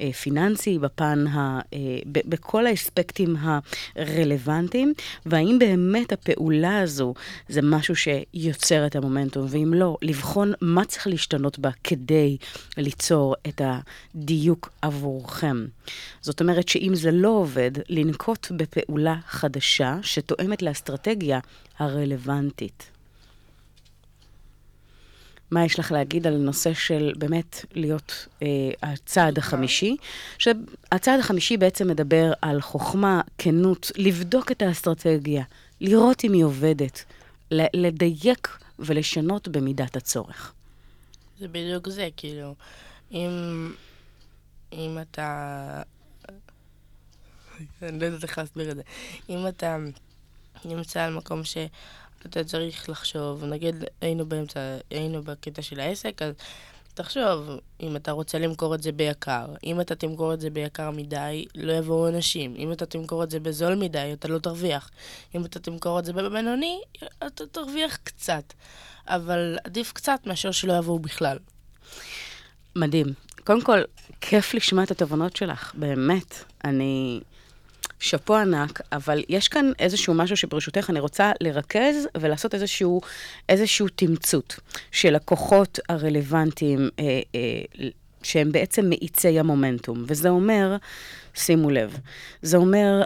[0.00, 1.60] הפיננסי, בפן ה...
[1.72, 1.78] אה,
[2.12, 3.36] ב- בכל האספקטים
[3.96, 4.92] הרלוונטיים,
[5.26, 7.14] והאם באמת הפעולה הזו
[7.48, 12.36] זה משהו שיוצר את המומנטום, ואם לא, לבחון מה צריך להשתנות בה כדי
[12.76, 15.66] ליצור את הדיוק עבורכם.
[16.20, 21.38] זאת אומרת שאם זה לא עובד, לנקוט בפעולה חדשה שתואמת לאסטרטגיה
[21.78, 22.93] הרלוונטית.
[25.50, 28.46] מה יש לך להגיד על נושא של באמת להיות אה,
[28.82, 29.96] הצעד החמישי?
[30.38, 35.44] שהצעד החמישי בעצם מדבר על חוכמה, כנות, לבדוק את האסטרטגיה,
[35.80, 37.04] לראות אם היא עובדת,
[37.50, 40.52] לדייק ולשנות במידת הצורך.
[41.38, 42.54] זה בדיוק זה, כאילו,
[43.12, 43.72] אם,
[44.72, 45.82] אם אתה...
[47.82, 48.82] אני לא יודעת איך להסביר את זה.
[49.28, 49.76] אם אתה
[50.64, 51.56] נמצא על מקום ש...
[52.26, 54.60] אתה צריך לחשוב, נגיד היינו באמצע,
[54.90, 56.34] היינו בקטע של העסק, אז
[56.94, 61.44] תחשוב, אם אתה רוצה למכור את זה ביקר, אם אתה תמכור את זה ביקר מדי,
[61.54, 62.54] לא יבואו אנשים.
[62.56, 64.90] אם אתה תמכור את זה בזול מדי, אתה לא תרוויח.
[65.34, 66.80] אם אתה תמכור את זה בבינוני,
[67.26, 68.52] אתה תרוויח קצת.
[69.08, 71.38] אבל עדיף קצת מאשר שלא יבואו בכלל.
[72.76, 73.06] מדהים.
[73.44, 73.80] קודם כל,
[74.20, 76.44] כיף לשמוע את התובנות שלך, באמת.
[76.64, 77.20] אני...
[78.04, 83.00] שאפו ענק, אבל יש כאן איזשהו משהו שברשותך אני רוצה לרכז ולעשות איזשהו,
[83.48, 84.56] איזשהו תמצות
[84.90, 87.88] של הכוחות הרלוונטיים אה, אה,
[88.22, 90.76] שהם בעצם מאיצי המומנטום, וזה אומר,
[91.34, 91.98] שימו לב,
[92.42, 93.02] זה אומר,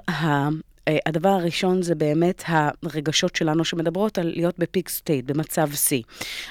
[1.07, 6.03] הדבר הראשון זה באמת הרגשות שלנו שמדברות על להיות ב peak state, במצב שיא.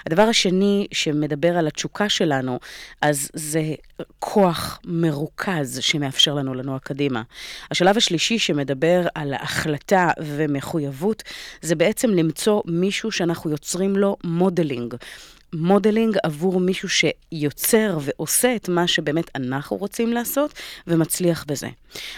[0.05, 2.59] הדבר השני שמדבר על התשוקה שלנו,
[3.01, 3.61] אז זה
[4.19, 7.21] כוח מרוכז שמאפשר לנו לנוע קדימה.
[7.71, 11.23] השלב השלישי שמדבר על החלטה ומחויבות,
[11.61, 14.95] זה בעצם למצוא מישהו שאנחנו יוצרים לו modeling.
[15.53, 20.53] modeling עבור מישהו שיוצר ועושה את מה שבאמת אנחנו רוצים לעשות
[20.87, 21.67] ומצליח בזה.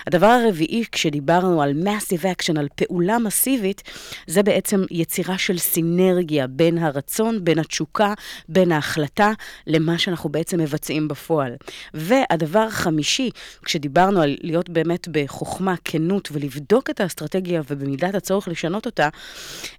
[0.07, 3.83] הדבר הרביעי, כשדיברנו על massive action, על פעולה מסיבית,
[4.27, 8.13] זה בעצם יצירה של סינרגיה בין הרצון, בין התשוקה,
[8.49, 9.31] בין ההחלטה,
[9.67, 11.55] למה שאנחנו בעצם מבצעים בפועל.
[11.93, 13.29] והדבר החמישי,
[13.65, 19.09] כשדיברנו על להיות באמת בחוכמה, כנות, ולבדוק את האסטרטגיה ובמידת הצורך לשנות אותה,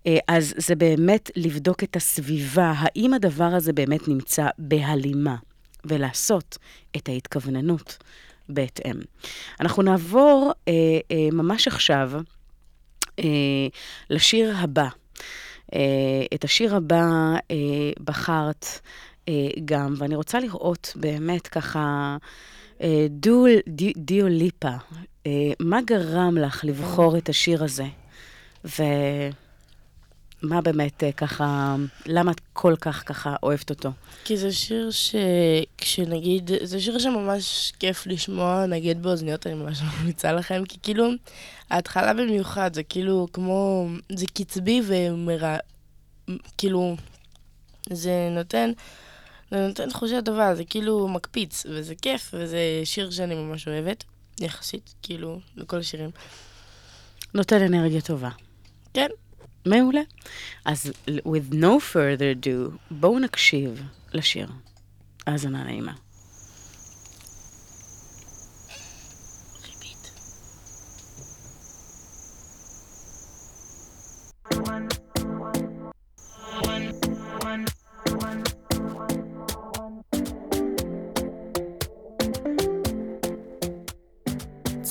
[0.07, 5.37] אה, אז זה באמת לבדוק את הסביבה, האם הדבר הזה באמת נמצא בהלימה,
[5.85, 6.59] ולעשות
[6.97, 7.99] את ההתכווננות.
[8.53, 8.97] בהתאם.
[9.61, 10.73] אנחנו נעבור אה,
[11.11, 12.11] אה, ממש עכשיו
[13.19, 13.25] אה,
[14.11, 14.89] לשיר הבא.
[15.75, 15.81] אה,
[16.35, 17.05] את השיר הבא
[17.51, 17.57] אה,
[18.05, 18.67] בחרת
[19.29, 22.17] אה, גם, ואני רוצה לראות באמת ככה,
[22.83, 24.75] אה, דול, די, דיוליפה,
[25.27, 27.87] אה, מה גרם לך לבחור את השיר הזה?
[28.65, 28.83] ו...
[30.43, 31.77] מה באמת אה, ככה,
[32.07, 33.91] למה את כל כך ככה אוהבת אותו?
[34.25, 40.65] כי זה שיר שכשנגיד, זה שיר שממש כיף לשמוע, נגיד באוזניות, אני ממש ממליצה לכם,
[40.65, 41.11] כי כאילו,
[41.71, 45.57] ההתחלה במיוחד, זה כאילו כמו, זה קצבי ומרע,
[46.59, 46.97] כאילו,
[47.91, 48.71] זה נותן,
[49.51, 54.05] זה נותן תחושה טובה, זה כאילו מקפיץ, וזה כיף, וזה שיר שאני ממש אוהבת,
[54.41, 56.11] יחסית, כאילו, לכל השירים.
[57.35, 58.31] נותן אנרגיה טובה.
[58.95, 59.09] כן.
[59.67, 60.01] מעולה.
[60.65, 64.49] אז with no further ado, בואו נקשיב לשיר.
[65.27, 65.93] האזנה נעימה.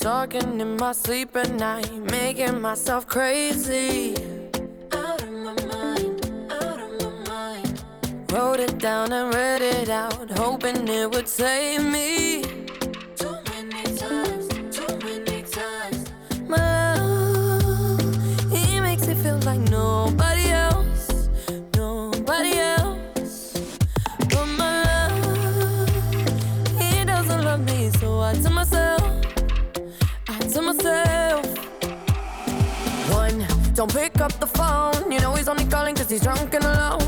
[0.02, 4.39] Talking in my sleep at night, making myself crazy.
[8.42, 12.42] Wrote it down and read it out, hoping it would save me.
[13.14, 16.10] Too many times, too many times.
[16.48, 18.00] My love,
[18.50, 21.28] he makes it feel like nobody else,
[21.76, 23.52] nobody else.
[24.30, 25.90] But my love,
[26.80, 29.02] he doesn't love me, so I tell myself,
[30.28, 31.44] I tell myself.
[33.12, 35.12] One, don't pick up the phone.
[35.12, 36.99] You know he's only calling cause he's drunk and alone.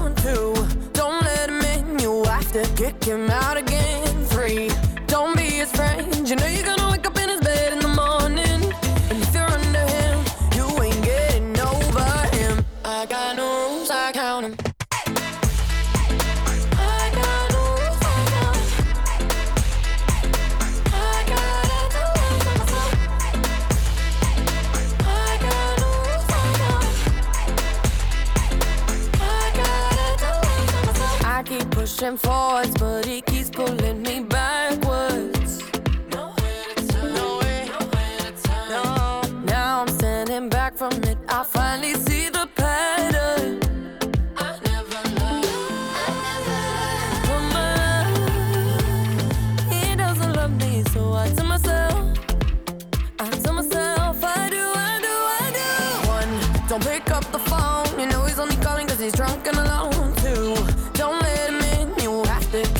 [32.13, 33.22] and forwards, but he.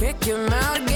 [0.03, 0.92] Kick him out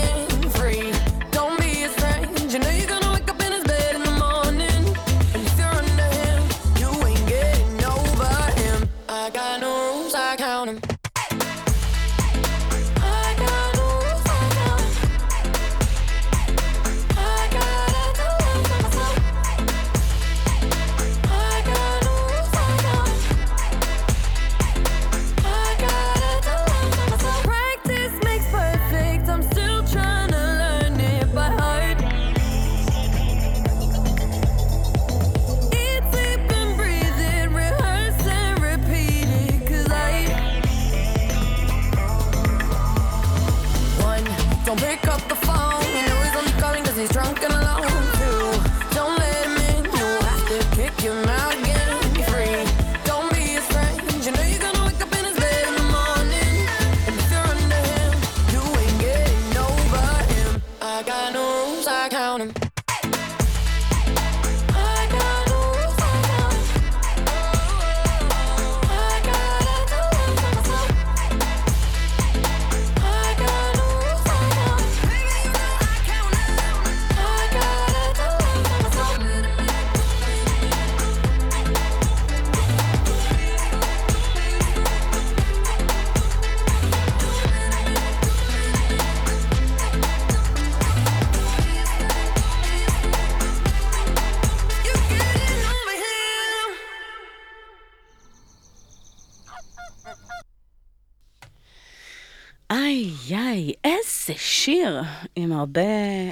[102.71, 105.03] איי, איי, איזה שיר
[105.37, 105.81] עם הרבה,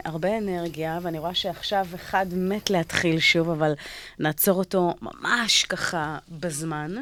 [0.04, 3.72] הרבה אנרגיה, ואני רואה שעכשיו אחד מת להתחיל שוב, אבל
[4.18, 6.94] נעצור אותו ממש ככה בזמן.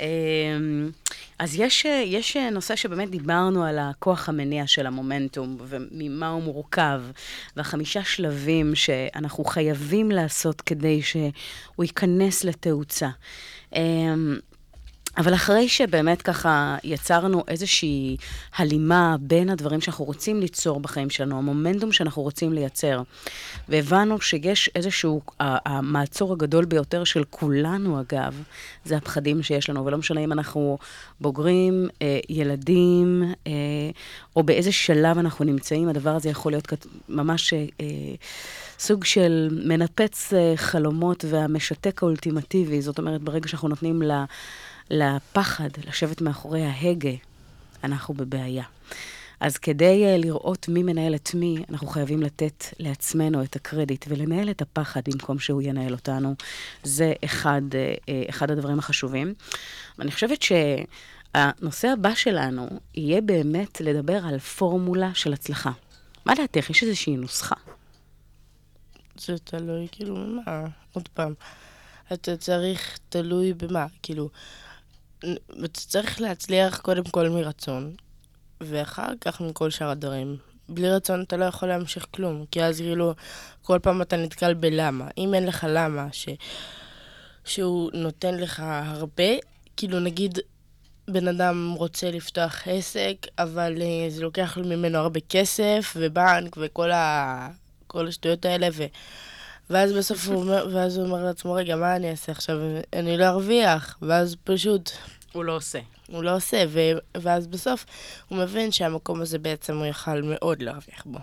[0.00, 0.90] אמ,
[1.38, 7.02] אז יש, יש נושא שבאמת דיברנו על הכוח המניע של המומנטום, וממה הוא מורכב,
[7.56, 13.08] והחמישה שלבים שאנחנו חייבים לעשות כדי שהוא ייכנס לתאוצה.
[15.18, 18.16] אבל אחרי שבאמת ככה יצרנו איזושהי
[18.56, 23.02] הלימה בין הדברים שאנחנו רוצים ליצור בחיים שלנו, המומנטום שאנחנו רוצים לייצר,
[23.68, 28.42] והבנו שיש איזשהו, המעצור הגדול ביותר של כולנו אגב,
[28.84, 30.78] זה הפחדים שיש לנו, ולא משנה אם אנחנו
[31.20, 33.52] בוגרים, אה, ילדים, אה,
[34.36, 37.86] או באיזה שלב אנחנו נמצאים, הדבר הזה יכול להיות ממש אה,
[38.78, 44.24] סוג של מנפץ חלומות והמשתק האולטימטיבי, זאת אומרת, ברגע שאנחנו נותנים ל...
[44.90, 47.10] לפחד לשבת מאחורי ההגה,
[47.84, 48.64] אנחנו בבעיה.
[49.40, 54.50] אז כדי uh, לראות מי מנהל את מי, אנחנו חייבים לתת לעצמנו את הקרדיט ולנהל
[54.50, 56.34] את הפחד במקום שהוא ינהל אותנו.
[56.82, 59.34] זה אחד, uh, uh, אחד הדברים החשובים.
[59.98, 65.70] ואני חושבת שהנושא הבא שלנו יהיה באמת לדבר על פורמולה של הצלחה.
[66.24, 66.70] מה דעתך?
[66.70, 67.56] יש איזושהי נוסחה.
[69.18, 70.66] זה תלוי, כאילו, מה?
[70.92, 71.34] עוד פעם.
[72.12, 74.28] אתה צריך, תלוי במה, כאילו,
[75.72, 77.94] צריך להצליח קודם כל מרצון,
[78.60, 80.36] ואחר כך מכל שאר הדברים.
[80.68, 83.14] בלי רצון אתה לא יכול להמשיך כלום, כי אז כאילו,
[83.62, 85.08] כל פעם אתה נתקל בלמה.
[85.18, 86.28] אם אין לך למה, ש...
[87.44, 89.32] שהוא נותן לך הרבה,
[89.76, 90.38] כאילו נגיד
[91.08, 97.48] בן אדם רוצה לפתוח עסק, אבל אה, זה לוקח ממנו הרבה כסף, ובנק, וכל ה...
[97.86, 98.84] כל השטויות האלה, ו...
[99.70, 102.56] ואז בסוף הוא אומר, ואז הוא אומר לעצמו, רגע, מה אני אעשה עכשיו?
[102.92, 103.98] אני לא ארוויח.
[104.02, 104.90] ואז פשוט
[105.32, 105.78] הוא לא עושה.
[106.08, 106.80] הוא לא עושה, ו...
[107.16, 107.84] ואז בסוף
[108.28, 111.18] הוא מבין שהמקום הזה בעצם הוא יכל מאוד להרוויח בו.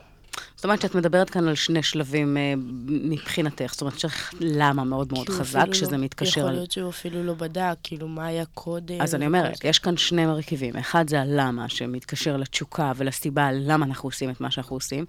[0.64, 2.53] זאת אומרת שאת מדברת כאן על שני שלבים אה,
[2.88, 6.51] מבחינתך, זאת אומרת צריך למה מאוד מאוד חזק, שזה לא, מתקשר יכול.
[6.51, 9.01] להיות שהוא אפילו לא בדק, כאילו, מה היה קודם.
[9.01, 9.70] אז אני אומרת, זה.
[9.70, 10.78] יש כאן שני מרכיבים.
[10.78, 15.05] אחד זה הלמה, שמתקשר לתשוקה ולסיבה למה אנחנו עושים את מה שאנחנו עושים.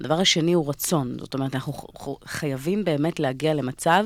[0.00, 1.16] הדבר השני הוא רצון.
[1.20, 1.72] זאת אומרת, אנחנו
[2.24, 4.04] חייבים באמת להגיע למצב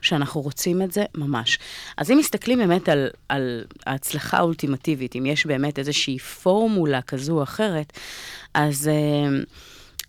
[0.00, 1.58] שאנחנו רוצים את זה ממש.
[1.96, 7.42] אז אם מסתכלים באמת על, על ההצלחה האולטימטיבית, אם יש באמת איזושהי פורמולה כזו או
[7.42, 7.92] אחרת,
[8.54, 8.88] אז...
[8.88, 9.42] אה,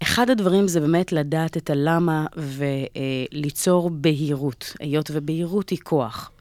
[0.04, 6.32] אחד הדברים זה באמת לדעת את הלמה וליצור בהירות, היות ובהירות היא כוח.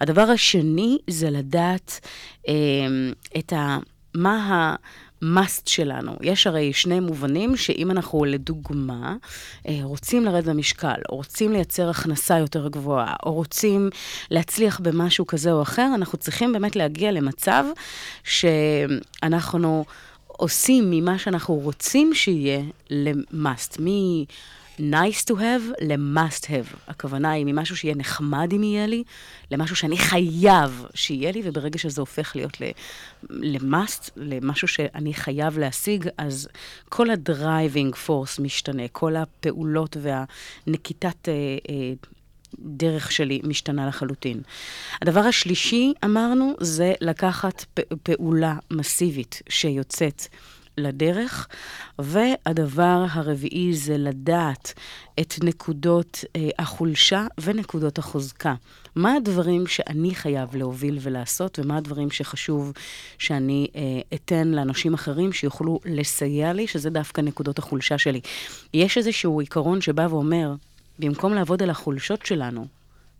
[0.00, 2.00] הדבר השני זה לדעת
[2.48, 2.54] אה,
[3.38, 3.78] את ה...
[4.14, 6.12] מה ה-must שלנו.
[6.20, 9.16] יש הרי שני מובנים שאם אנחנו, לדוגמה,
[9.68, 13.90] אה, רוצים לרדת במשקל, או רוצים לייצר הכנסה יותר גבוהה, או רוצים
[14.30, 17.64] להצליח במשהו כזה או אחר, אנחנו צריכים באמת להגיע למצב
[18.24, 19.84] שאנחנו...
[20.36, 26.76] עושים ממה שאנחנו רוצים שיהיה ל-must, מ-nice to have ל-must have.
[26.88, 29.04] הכוונה היא ממשהו שיהיה נחמד אם יהיה לי,
[29.50, 32.60] למשהו שאני חייב שיהיה לי, וברגע שזה הופך להיות
[33.30, 36.48] ל-must, למשהו שאני חייב להשיג, אז
[36.88, 41.28] כל ה-driving force משתנה, כל הפעולות והנקיטת...
[41.28, 41.32] אה,
[41.68, 41.92] אה,
[42.58, 44.42] דרך שלי משתנה לחלוטין.
[45.02, 47.64] הדבר השלישי, אמרנו, זה לקחת
[48.02, 50.22] פעולה מסיבית שיוצאת
[50.78, 51.48] לדרך,
[51.98, 54.72] והדבר הרביעי זה לדעת
[55.20, 58.54] את נקודות אה, החולשה ונקודות החוזקה.
[58.96, 62.72] מה הדברים שאני חייב להוביל ולעשות, ומה הדברים שחשוב
[63.18, 63.80] שאני אה,
[64.14, 68.20] אתן לאנשים אחרים שיוכלו לסייע לי, שזה דווקא נקודות החולשה שלי.
[68.74, 70.54] יש איזשהו עיקרון שבא ואומר,
[70.98, 72.66] במקום לעבוד על החולשות שלנו,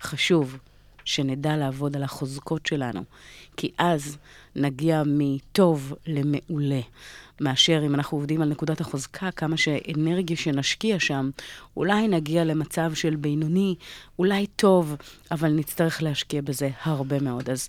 [0.02, 0.58] חשוב
[1.04, 3.04] שנדע לעבוד על החוזקות שלנו,
[3.56, 4.16] כי אז
[4.56, 6.80] נגיע מטוב למעולה.
[7.40, 11.30] מאשר אם אנחנו עובדים על נקודת החוזקה, כמה שאנרגיה שנשקיע שם,
[11.76, 13.74] אולי נגיע למצב של בינוני,
[14.18, 14.96] אולי טוב,
[15.30, 17.50] אבל נצטרך להשקיע בזה הרבה מאוד.
[17.50, 17.68] אז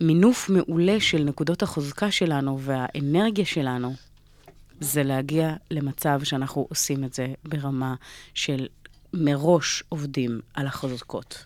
[0.00, 3.94] מינוף מעולה של נקודות החוזקה שלנו והאנרגיה שלנו,
[4.80, 7.94] זה להגיע למצב שאנחנו עושים את זה ברמה
[8.34, 8.66] של
[9.18, 11.44] מראש עובדים על החוזקות.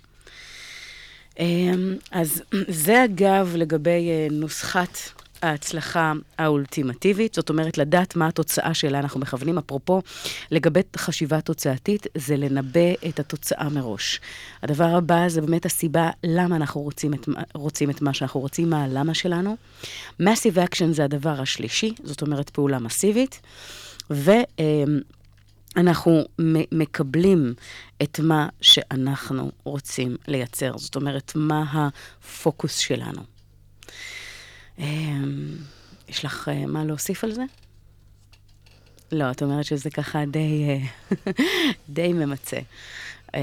[1.39, 2.43] אמ, אז
[2.85, 4.99] זה אגב לגבי אה, נוסחת
[5.43, 9.59] ההצלחה האולטימטיבית, זאת אומרת, לדעת מה התוצאה שאליה אנחנו מכוונים.
[9.59, 10.03] אפרופו,
[10.51, 14.21] לגבי חשיבה תוצאתית, זה לנבא את התוצאה מראש.
[14.63, 18.85] הדבר הבא זה באמת הסיבה למה אנחנו רוצים את, רוצים את מה שאנחנו רוצים, מה
[18.85, 19.57] הלמה שלנו.
[20.23, 23.41] Massive Action זה הדבר השלישי, זאת אומרת, פעולה מסיבית.
[24.11, 24.31] ו...
[25.77, 26.25] אנחנו
[26.73, 27.55] מקבלים
[28.03, 30.79] את מה שאנחנו רוצים לייצר.
[30.79, 33.23] זאת אומרת, מה הפוקוס שלנו.
[34.79, 35.57] אמ,
[36.09, 37.43] יש לך אה, מה להוסיף על זה?
[39.13, 41.33] לא, את אומרת שזה ככה די, אה,
[41.89, 42.59] די ממצה.
[43.35, 43.41] אמ,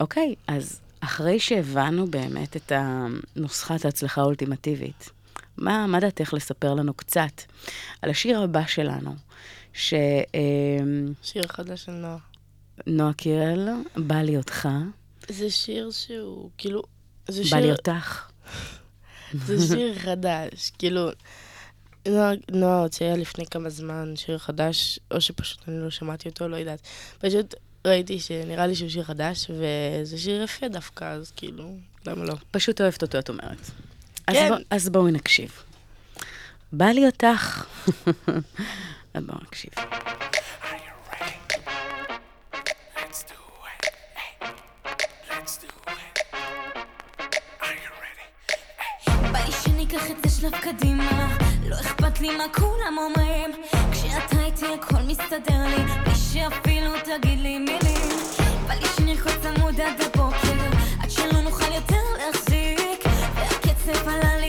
[0.00, 2.72] אוקיי, אז אחרי שהבנו באמת את
[3.36, 5.10] נוסחת ההצלחה האולטימטיבית,
[5.56, 7.42] מה, מה דעתך לספר לנו קצת
[8.02, 9.14] על השיר הבא שלנו,
[9.72, 9.94] ש...
[10.34, 12.16] אמ, שיר חדש של נועה.
[12.86, 14.68] נועה קירל, בא לי אותך.
[15.28, 16.82] זה שיר שהוא, כאילו,
[17.28, 17.58] זה שיר...
[17.58, 18.30] בא לי אותך.
[19.46, 21.10] זה שיר חדש, כאילו,
[22.08, 26.56] נועה, נועה הוציאה לפני כמה זמן שיר חדש, או שפשוט אני לא שמעתי אותו, לא
[26.56, 26.80] יודעת.
[27.18, 27.54] פשוט
[27.86, 32.34] ראיתי שנראה לי שהוא שיר חדש, וזה שיר יפה דווקא, אז כאילו, למה לא?
[32.50, 33.70] פשוט אוהבת אותו, את אומרת.
[34.26, 34.36] כן.
[34.36, 35.62] אז, בוא, אז בואו נקשיב.
[36.72, 37.64] בא לי אותך.
[39.14, 39.70] אז בואו נקשיב.
[50.40, 51.36] שלב קדימה.
[51.68, 53.50] לא אכפת לי מה כולם אומרים.
[53.92, 55.82] כשאתה איתי הכל מסתדר לי.
[56.04, 58.08] בלי שאפילו תגיד לי מילים.
[58.68, 60.78] בא לי שנרקוד צמוד עד הבוקר.
[61.02, 63.04] עד שלא נוכל יותר להחזיק.
[63.34, 64.39] והקצב עלה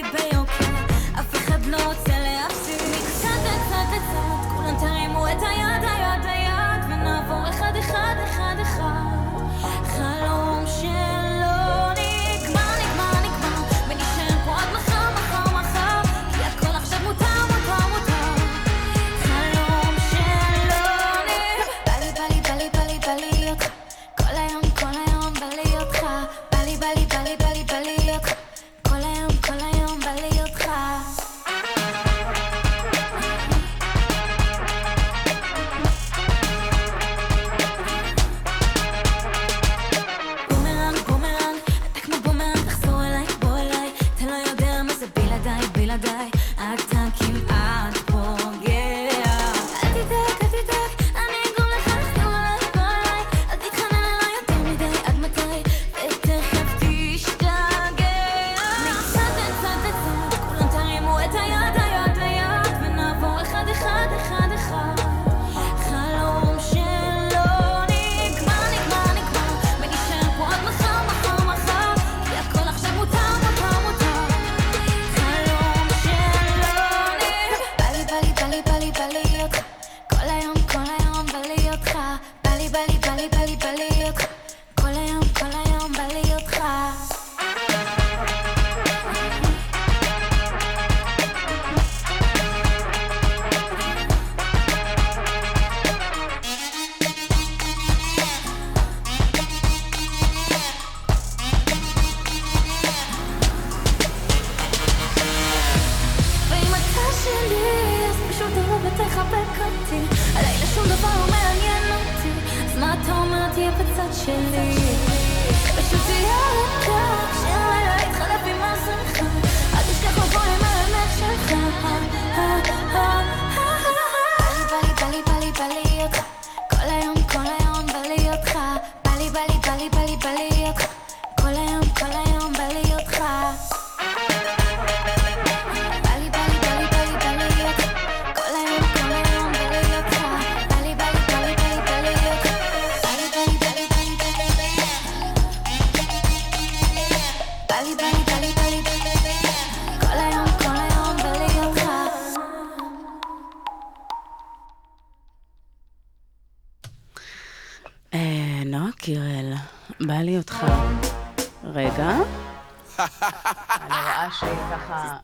[164.34, 165.18] שככה...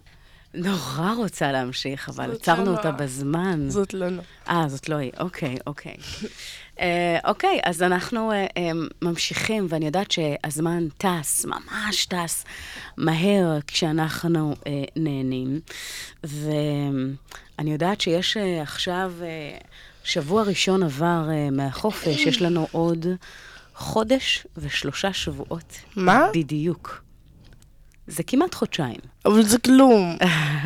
[0.53, 3.69] נורא רוצה להמשיך, אבל לא עצרנו אותה בזמן.
[3.69, 4.21] זאת לא לא.
[4.49, 5.11] אה, זאת לא היא.
[5.19, 5.95] אוקיי, אוקיי.
[6.79, 12.45] אה, אוקיי, אז אנחנו אה, אה, ממשיכים, ואני יודעת שהזמן טס, ממש טס,
[12.97, 14.55] מהר כשאנחנו
[14.95, 15.59] נהנים.
[16.23, 19.13] ואני יודעת שיש עכשיו,
[20.03, 23.05] שבוע ראשון עבר מהחופש, יש לנו עוד
[23.75, 25.79] חודש ושלושה שבועות.
[25.95, 26.27] מה?
[26.33, 27.06] בדיוק.
[28.07, 28.99] זה כמעט חודשיים.
[29.25, 30.17] אבל זה כלום.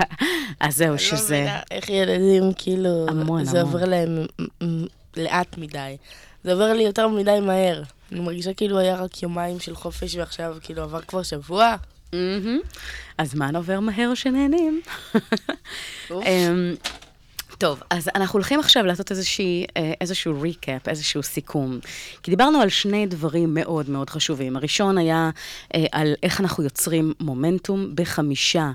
[0.59, 1.35] אז זהו, אני לא שזה...
[1.35, 3.73] מבינה איך ילדים, כאילו, המון, זה המון.
[3.73, 4.85] עובר להם מ- מ-
[5.17, 5.97] לאט מדי.
[6.43, 7.83] זה עובר לי יותר מדי מהר.
[8.11, 11.75] אני מרגישה כאילו היה רק יומיים של חופש ועכשיו כאילו עבר כבר שבוע.
[12.13, 12.59] מהמם.
[13.19, 14.81] הזמן עובר מהר שנהנים.
[17.61, 21.79] טוב, אז אנחנו הולכים עכשיו לעשות איזושהי, אה, איזשהו ריקאפ, איזשהו סיכום.
[22.23, 24.55] כי דיברנו על שני דברים מאוד מאוד חשובים.
[24.55, 25.29] הראשון היה
[25.75, 28.71] אה, על איך אנחנו יוצרים מומנטום בחמישה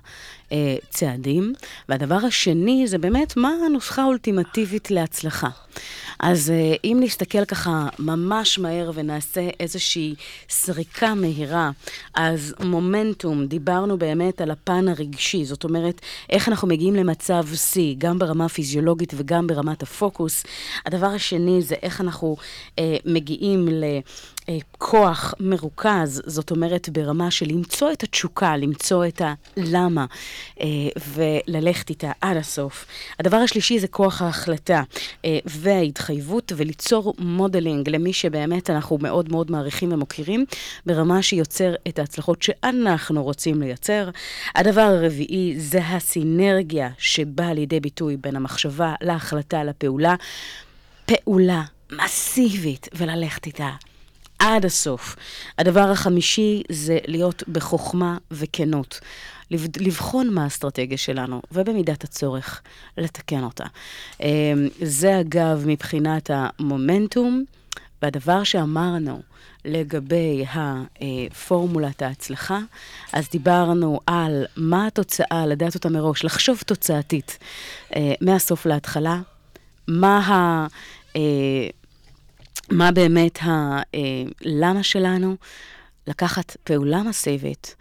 [0.52, 1.52] אה, צעדים,
[1.88, 5.48] והדבר השני זה באמת מה הנוסחה האולטימטיבית להצלחה.
[6.20, 10.14] אז אה, אם נסתכל ככה ממש מהר ונעשה איזושהי
[10.48, 11.70] סריקה מהירה,
[12.14, 16.00] אז מומנטום, דיברנו באמת על הפן הרגשי, זאת אומרת,
[16.30, 20.44] איך אנחנו מגיעים למצב שיא, גם ברמה הפיזיולוגית וגם ברמת הפוקוס.
[20.86, 22.36] הדבר השני זה איך אנחנו
[22.78, 23.84] אה, מגיעים ל...
[24.48, 29.22] אה, כוח מרוכז, זאת אומרת ברמה של למצוא את התשוקה, למצוא את
[29.56, 30.06] הלמה
[30.60, 30.66] אה,
[31.14, 32.86] וללכת איתה עד הסוף.
[33.20, 34.82] הדבר השלישי זה כוח ההחלטה
[35.24, 40.44] אה, וההתחייבות וליצור modeling למי שבאמת אנחנו מאוד מאוד מעריכים ומוקירים,
[40.86, 44.10] ברמה שיוצר את ההצלחות שאנחנו רוצים לייצר.
[44.54, 50.14] הדבר הרביעי זה הסינרגיה שבאה לידי ביטוי בין המחשבה להחלטה לפעולה.
[51.06, 53.70] פעולה מסיבית וללכת איתה
[54.38, 55.16] עד הסוף.
[55.58, 59.00] הדבר החמישי זה להיות בחוכמה וכנות.
[59.50, 62.62] לב- לבחון מה האסטרטגיה שלנו, ובמידת הצורך,
[62.98, 63.64] לתקן אותה.
[64.20, 64.26] אמ,
[64.82, 67.44] זה אגב מבחינת המומנטום,
[68.02, 69.22] והדבר שאמרנו
[69.64, 72.58] לגבי הפורמולת ההצלחה,
[73.12, 77.38] אז דיברנו על מה התוצאה, לדעת אותה מראש, לחשוב תוצאתית,
[77.96, 79.20] אה, מהסוף להתחלה,
[79.88, 80.66] מה ה...
[82.72, 85.36] אה, מה באמת הלמה שלנו,
[86.06, 87.76] לקחת פעולה מסיבית,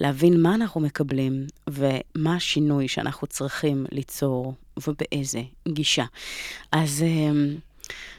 [0.00, 4.54] להבין מה אנחנו מקבלים ומה השינוי שאנחנו צריכים ליצור
[4.86, 6.04] ובאיזה גישה.
[6.72, 7.04] אז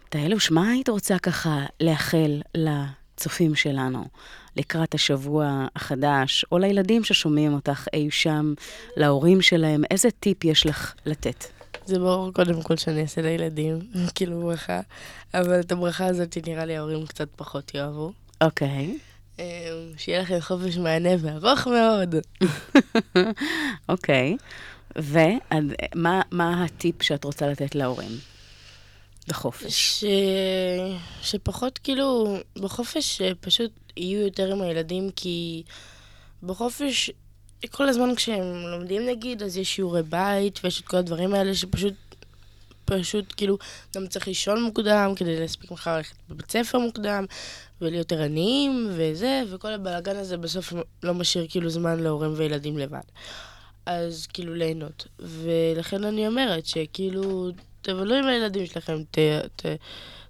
[0.10, 4.06] תהלוש, מה היית רוצה ככה לאחל לצופים שלנו
[4.58, 8.54] לקראת השבוע החדש, או לילדים ששומעים אותך אי שם,
[8.98, 11.63] להורים שלהם, איזה טיפ יש לך לתת?
[11.86, 13.80] זה ברור קודם כל שאני אעשה לילדים,
[14.16, 14.82] כאילו ברכה,
[15.34, 18.12] אבל את הברכה הזאת נראה לי ההורים קצת פחות יאהבו.
[18.42, 18.98] אוקיי.
[19.40, 19.44] אמ,
[19.98, 22.16] שיהיה לכם חופש מהנה וארוך מאוד.
[23.90, 24.38] אוקיי.
[24.96, 28.12] ומה מה הטיפ שאת רוצה לתת להורים?
[29.28, 29.74] בחופש.
[29.74, 30.06] ש...
[31.22, 35.64] שפחות כאילו, בחופש פשוט יהיו יותר עם הילדים, כי
[36.44, 37.12] בחופש,
[37.72, 41.94] כל הזמן כשהם לומדים נגיד, אז יש שיעורי בית, ויש את כל הדברים האלה שפשוט,
[42.86, 43.58] פשוט כאילו,
[43.96, 47.26] גם צריך לישון מוקדם כדי להספיק מחר ללכת בבית ספר מוקדם,
[47.82, 53.02] ולהיות ערניים וזה, וכל הבלאגן הזה בסוף לא משאיר כאילו זמן להורים וילדים לבד.
[53.86, 55.08] אז כאילו ליהנות.
[55.20, 57.52] ולכן אני אומרת שכאילו,
[57.82, 59.18] תבלו עם הילדים שלכם, ת,
[59.56, 59.66] ת,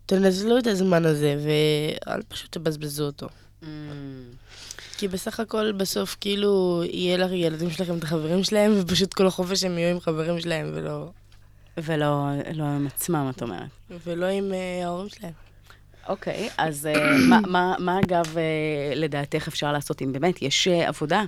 [0.05, 3.27] תנזלו את הזמן הזה, ואל פשוט תבזבזו אותו.
[4.98, 9.64] כי בסך הכל בסוף כאילו יהיה לך ילדים שלכם את החברים שלהם, ופשוט כל החופש
[9.64, 11.10] הם יהיו עם חברים שלהם, ולא,
[11.78, 13.70] ולא לא עם עצמם, את אומרת.
[14.06, 15.34] ולא עם uh, ההורים שלהם.
[16.08, 20.88] אוקיי, אז אה, מה, מה, מה אגב, אה, לדעתך אפשר לעשות אם באמת יש אה,
[20.88, 21.24] עבודה?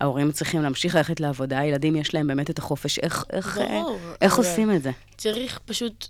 [0.00, 2.98] ההורים צריכים להמשיך ללכת לעבודה, הילדים יש להם באמת את החופש.
[2.98, 4.90] איך, איך, אה, ברור, איך עושים את זה?
[5.16, 6.06] צריך פשוט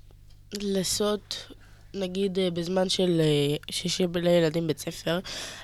[0.52, 1.51] לעשות,
[1.94, 5.18] נגיד אה, בזמן של, אה, שיש לילדים בית ספר,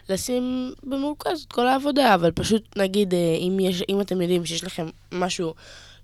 [0.09, 4.65] לשים במרוכז את כל העבודה, אבל פשוט נגיד, אה, אם, יש, אם אתם יודעים שיש
[4.65, 5.55] לכם משהו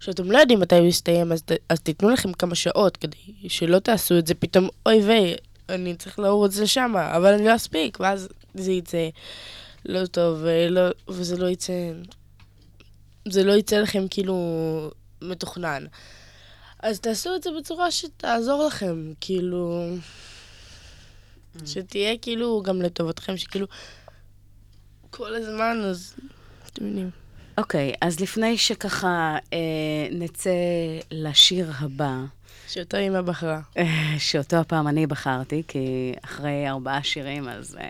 [0.00, 3.16] שאתם לא יודעים מתי הוא יסתיים, אז, אז תיתנו לכם כמה שעות כדי
[3.48, 5.36] שלא תעשו את זה פתאום, אוי ויי,
[5.68, 9.08] אני צריך לרוץ לשם, אבל אני לא אספיק, ואז זה יצא
[9.84, 11.72] לא טוב, ולא, וזה לא יצא...
[13.28, 14.90] זה לא יצא לכם כאילו
[15.22, 15.84] מתוכנן.
[16.84, 19.88] אז תעשו את זה בצורה שתעזור לכם, כאילו...
[21.66, 23.66] שתהיה כאילו גם לטובתכם, שכאילו...
[25.10, 26.14] כל הזמן, אז...
[26.66, 27.10] אתם יודעים.
[27.58, 29.58] אוקיי, אז לפני שככה אה,
[30.10, 30.50] נצא
[31.10, 32.18] לשיר הבא,
[32.68, 33.60] שאותו אימא בחרה.
[33.78, 37.88] אה, שאותו הפעם אני בחרתי, כי אחרי ארבעה שירים, אז אה,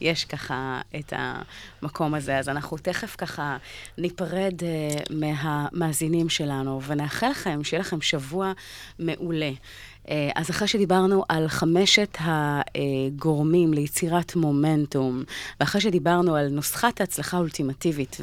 [0.00, 2.38] יש ככה את המקום הזה.
[2.38, 3.56] אז אנחנו תכף ככה
[3.98, 8.52] ניפרד אה, מהמאזינים שלנו, ונאחל לכם שיהיה לכם שבוע
[8.98, 9.50] מעולה.
[10.08, 15.22] אה, אז אחרי שדיברנו על חמשת הגורמים ליצירת מומנטום,
[15.60, 18.16] ואחרי שדיברנו על נוסחת ההצלחה האולטימטיבית,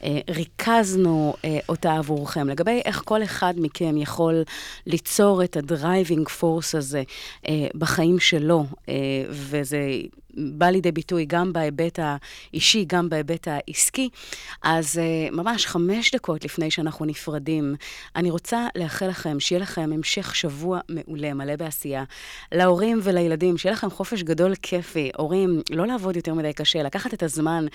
[0.00, 4.42] וריכזנו אה, אותה עבורכם, לגבי איך כל אחד מכם יכול
[4.86, 7.02] ליצור את ה driving force הזה
[7.74, 8.66] בחיים שלו,
[9.30, 9.80] וזה
[10.34, 14.08] בא לידי ביטוי גם בהיבט האישי, גם בהיבט העסקי.
[14.62, 17.74] אז uh, ממש חמש דקות לפני שאנחנו נפרדים,
[18.16, 22.04] אני רוצה לאחל לכם שיהיה לכם המשך שבוע מעולה, מלא בעשייה.
[22.52, 25.10] להורים ולילדים, שיהיה לכם חופש גדול כיפי.
[25.16, 27.66] הורים, לא לעבוד יותר מדי קשה, לקחת את הזמן.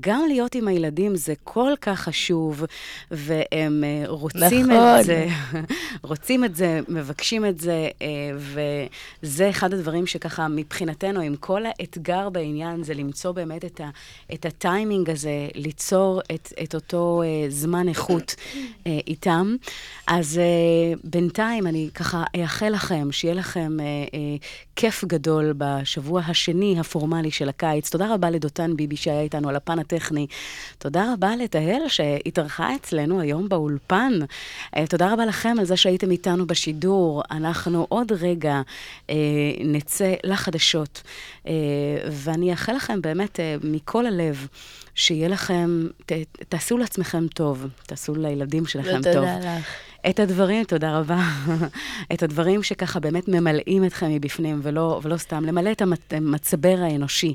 [0.00, 2.64] גם להיות עם הילדים זה כל כך חשוב,
[3.10, 5.00] והם uh, רוצים נכון.
[5.00, 5.28] את זה,
[6.02, 8.02] רוצים את זה, מבקשים את זה, uh,
[9.22, 12.05] וזה אחד הדברים שככה מבחינתנו, עם כל האתגר...
[12.08, 13.90] האתגר בעניין זה למצוא באמת את, ה,
[14.34, 19.56] את הטיימינג הזה, ליצור את, את אותו uh, זמן איכות uh, איתם.
[20.06, 24.44] אז uh, בינתיים אני ככה אאחל לכם, שיהיה לכם uh, uh,
[24.76, 27.90] כיף גדול בשבוע השני הפורמלי של הקיץ.
[27.90, 30.26] תודה רבה לדותן ביבי שהיה איתנו על הפן הטכני.
[30.78, 34.12] תודה רבה לתהל שהתארחה אצלנו היום באולפן.
[34.76, 37.22] Uh, תודה רבה לכם על זה שהייתם איתנו בשידור.
[37.30, 38.60] אנחנו עוד רגע
[39.06, 39.10] uh,
[39.64, 41.02] נצא לחדשות.
[41.44, 41.48] Uh,
[42.10, 44.46] ואני אאחל לכם באמת אה, מכל הלב,
[44.94, 46.12] שיהיה לכם, ת,
[46.48, 49.06] תעשו לעצמכם טוב, תעשו לילדים שלכם טוב.
[49.06, 49.85] ותודה לך.
[50.10, 51.18] את הדברים, תודה רבה,
[52.12, 57.34] את הדברים שככה באמת ממלאים אתכם מבפנים, ולא, ולא סתם, למלא את המצבר האנושי.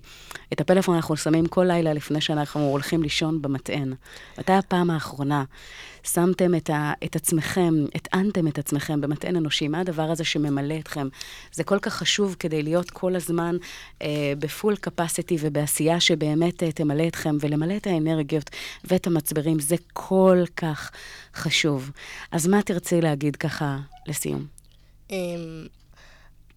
[0.53, 3.93] את הפלאפון אנחנו שמים כל לילה לפני שאנחנו הולכים לישון במטען.
[4.39, 5.43] מתי הפעם האחרונה
[6.03, 9.67] שמתם את, ה, את עצמכם, הטענתם את עצמכם במטען אנושי?
[9.67, 11.07] מה הדבר הזה שממלא אתכם?
[11.51, 13.57] זה כל כך חשוב כדי להיות כל הזמן
[14.01, 18.49] אה, בפול קפסיטי ובעשייה שבאמת אה, תמלא אתכם, ולמלא את האנרגיות
[18.83, 20.91] ואת המצברים, זה כל כך
[21.35, 21.91] חשוב.
[22.31, 23.77] אז מה תרצי להגיד ככה
[24.07, 24.45] לסיום?
[25.09, 25.67] אמ,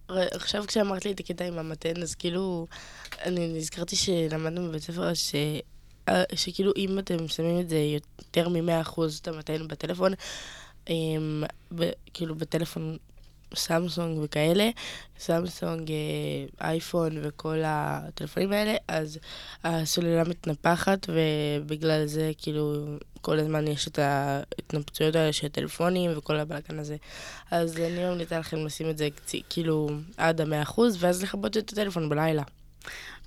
[0.09, 2.67] עכשיו כשאמרת לי את הקטע עם המתן, אז כאילו,
[3.23, 5.35] אני נזכרתי שלמדנו בבית ספר ש...
[6.09, 10.13] אה, שכאילו אם אתם שמים את זה יותר מ-100% את המתן בטלפון,
[10.89, 11.43] אמ,
[12.13, 12.97] כאילו בטלפון
[13.55, 14.69] סמסונג וכאלה,
[15.19, 19.19] סמסונג, אה, אייפון וכל הטלפונים האלה, אז
[19.63, 22.85] הסוללה מתנפחת ובגלל זה כאילו
[23.21, 26.95] כל הזמן יש את ההתנפצויות האלה של טלפונים וכל הבלאגן הזה.
[27.51, 29.07] אז אני ממליצה לכם לשים את זה
[29.49, 32.43] כאילו עד המאה אחוז, ואז לכבות את הטלפון בלילה.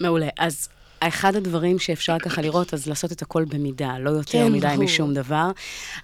[0.00, 0.28] מעולה.
[0.38, 0.68] אז
[1.00, 5.14] אחד הדברים שאפשר ככה לראות, אז לעשות את הכל במידה, לא יותר כן, מדי משום
[5.14, 5.50] דבר.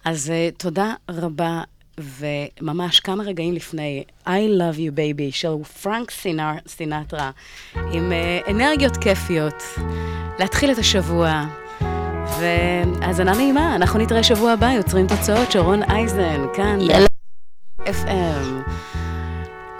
[0.04, 1.62] אז uh, תודה רבה
[1.98, 6.12] וממש כמה רגעים לפני, I Love You Baby של פרנק
[6.68, 7.30] סינטרה,
[7.74, 9.62] עם uh, אנרגיות כיפיות,
[10.38, 11.44] להתחיל את השבוע.
[12.38, 17.06] והאזנה נעימה, אנחנו נתראה שבוע הבא, יוצרים תוצאות, שרון אייזן, כאן, יאללה.
[17.84, 18.70] FM.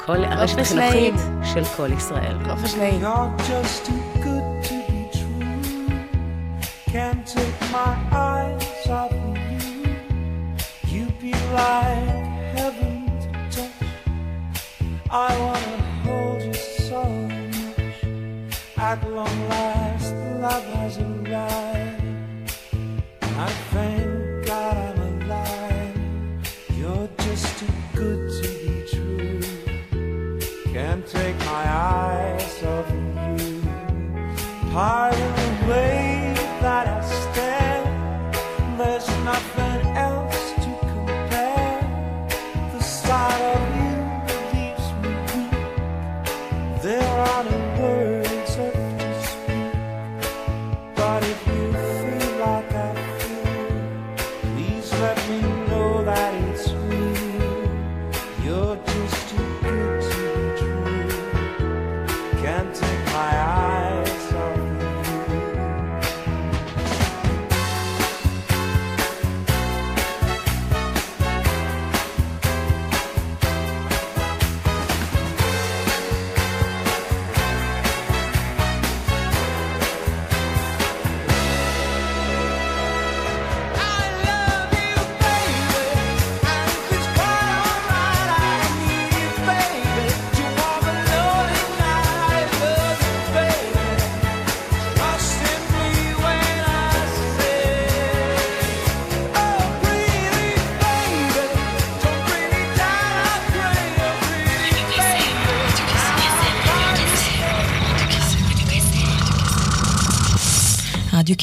[0.06, 1.14] כל הרשת החינוכית
[1.54, 2.36] של כל ישראל.
[2.44, 3.00] חופש נעים.
[6.94, 9.96] Can't take my eyes off of you.
[10.86, 13.90] You be like heaven to touch.
[15.10, 18.04] I wanna hold you so much.
[18.76, 19.63] At long last,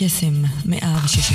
[0.04, 1.32] קסם, 106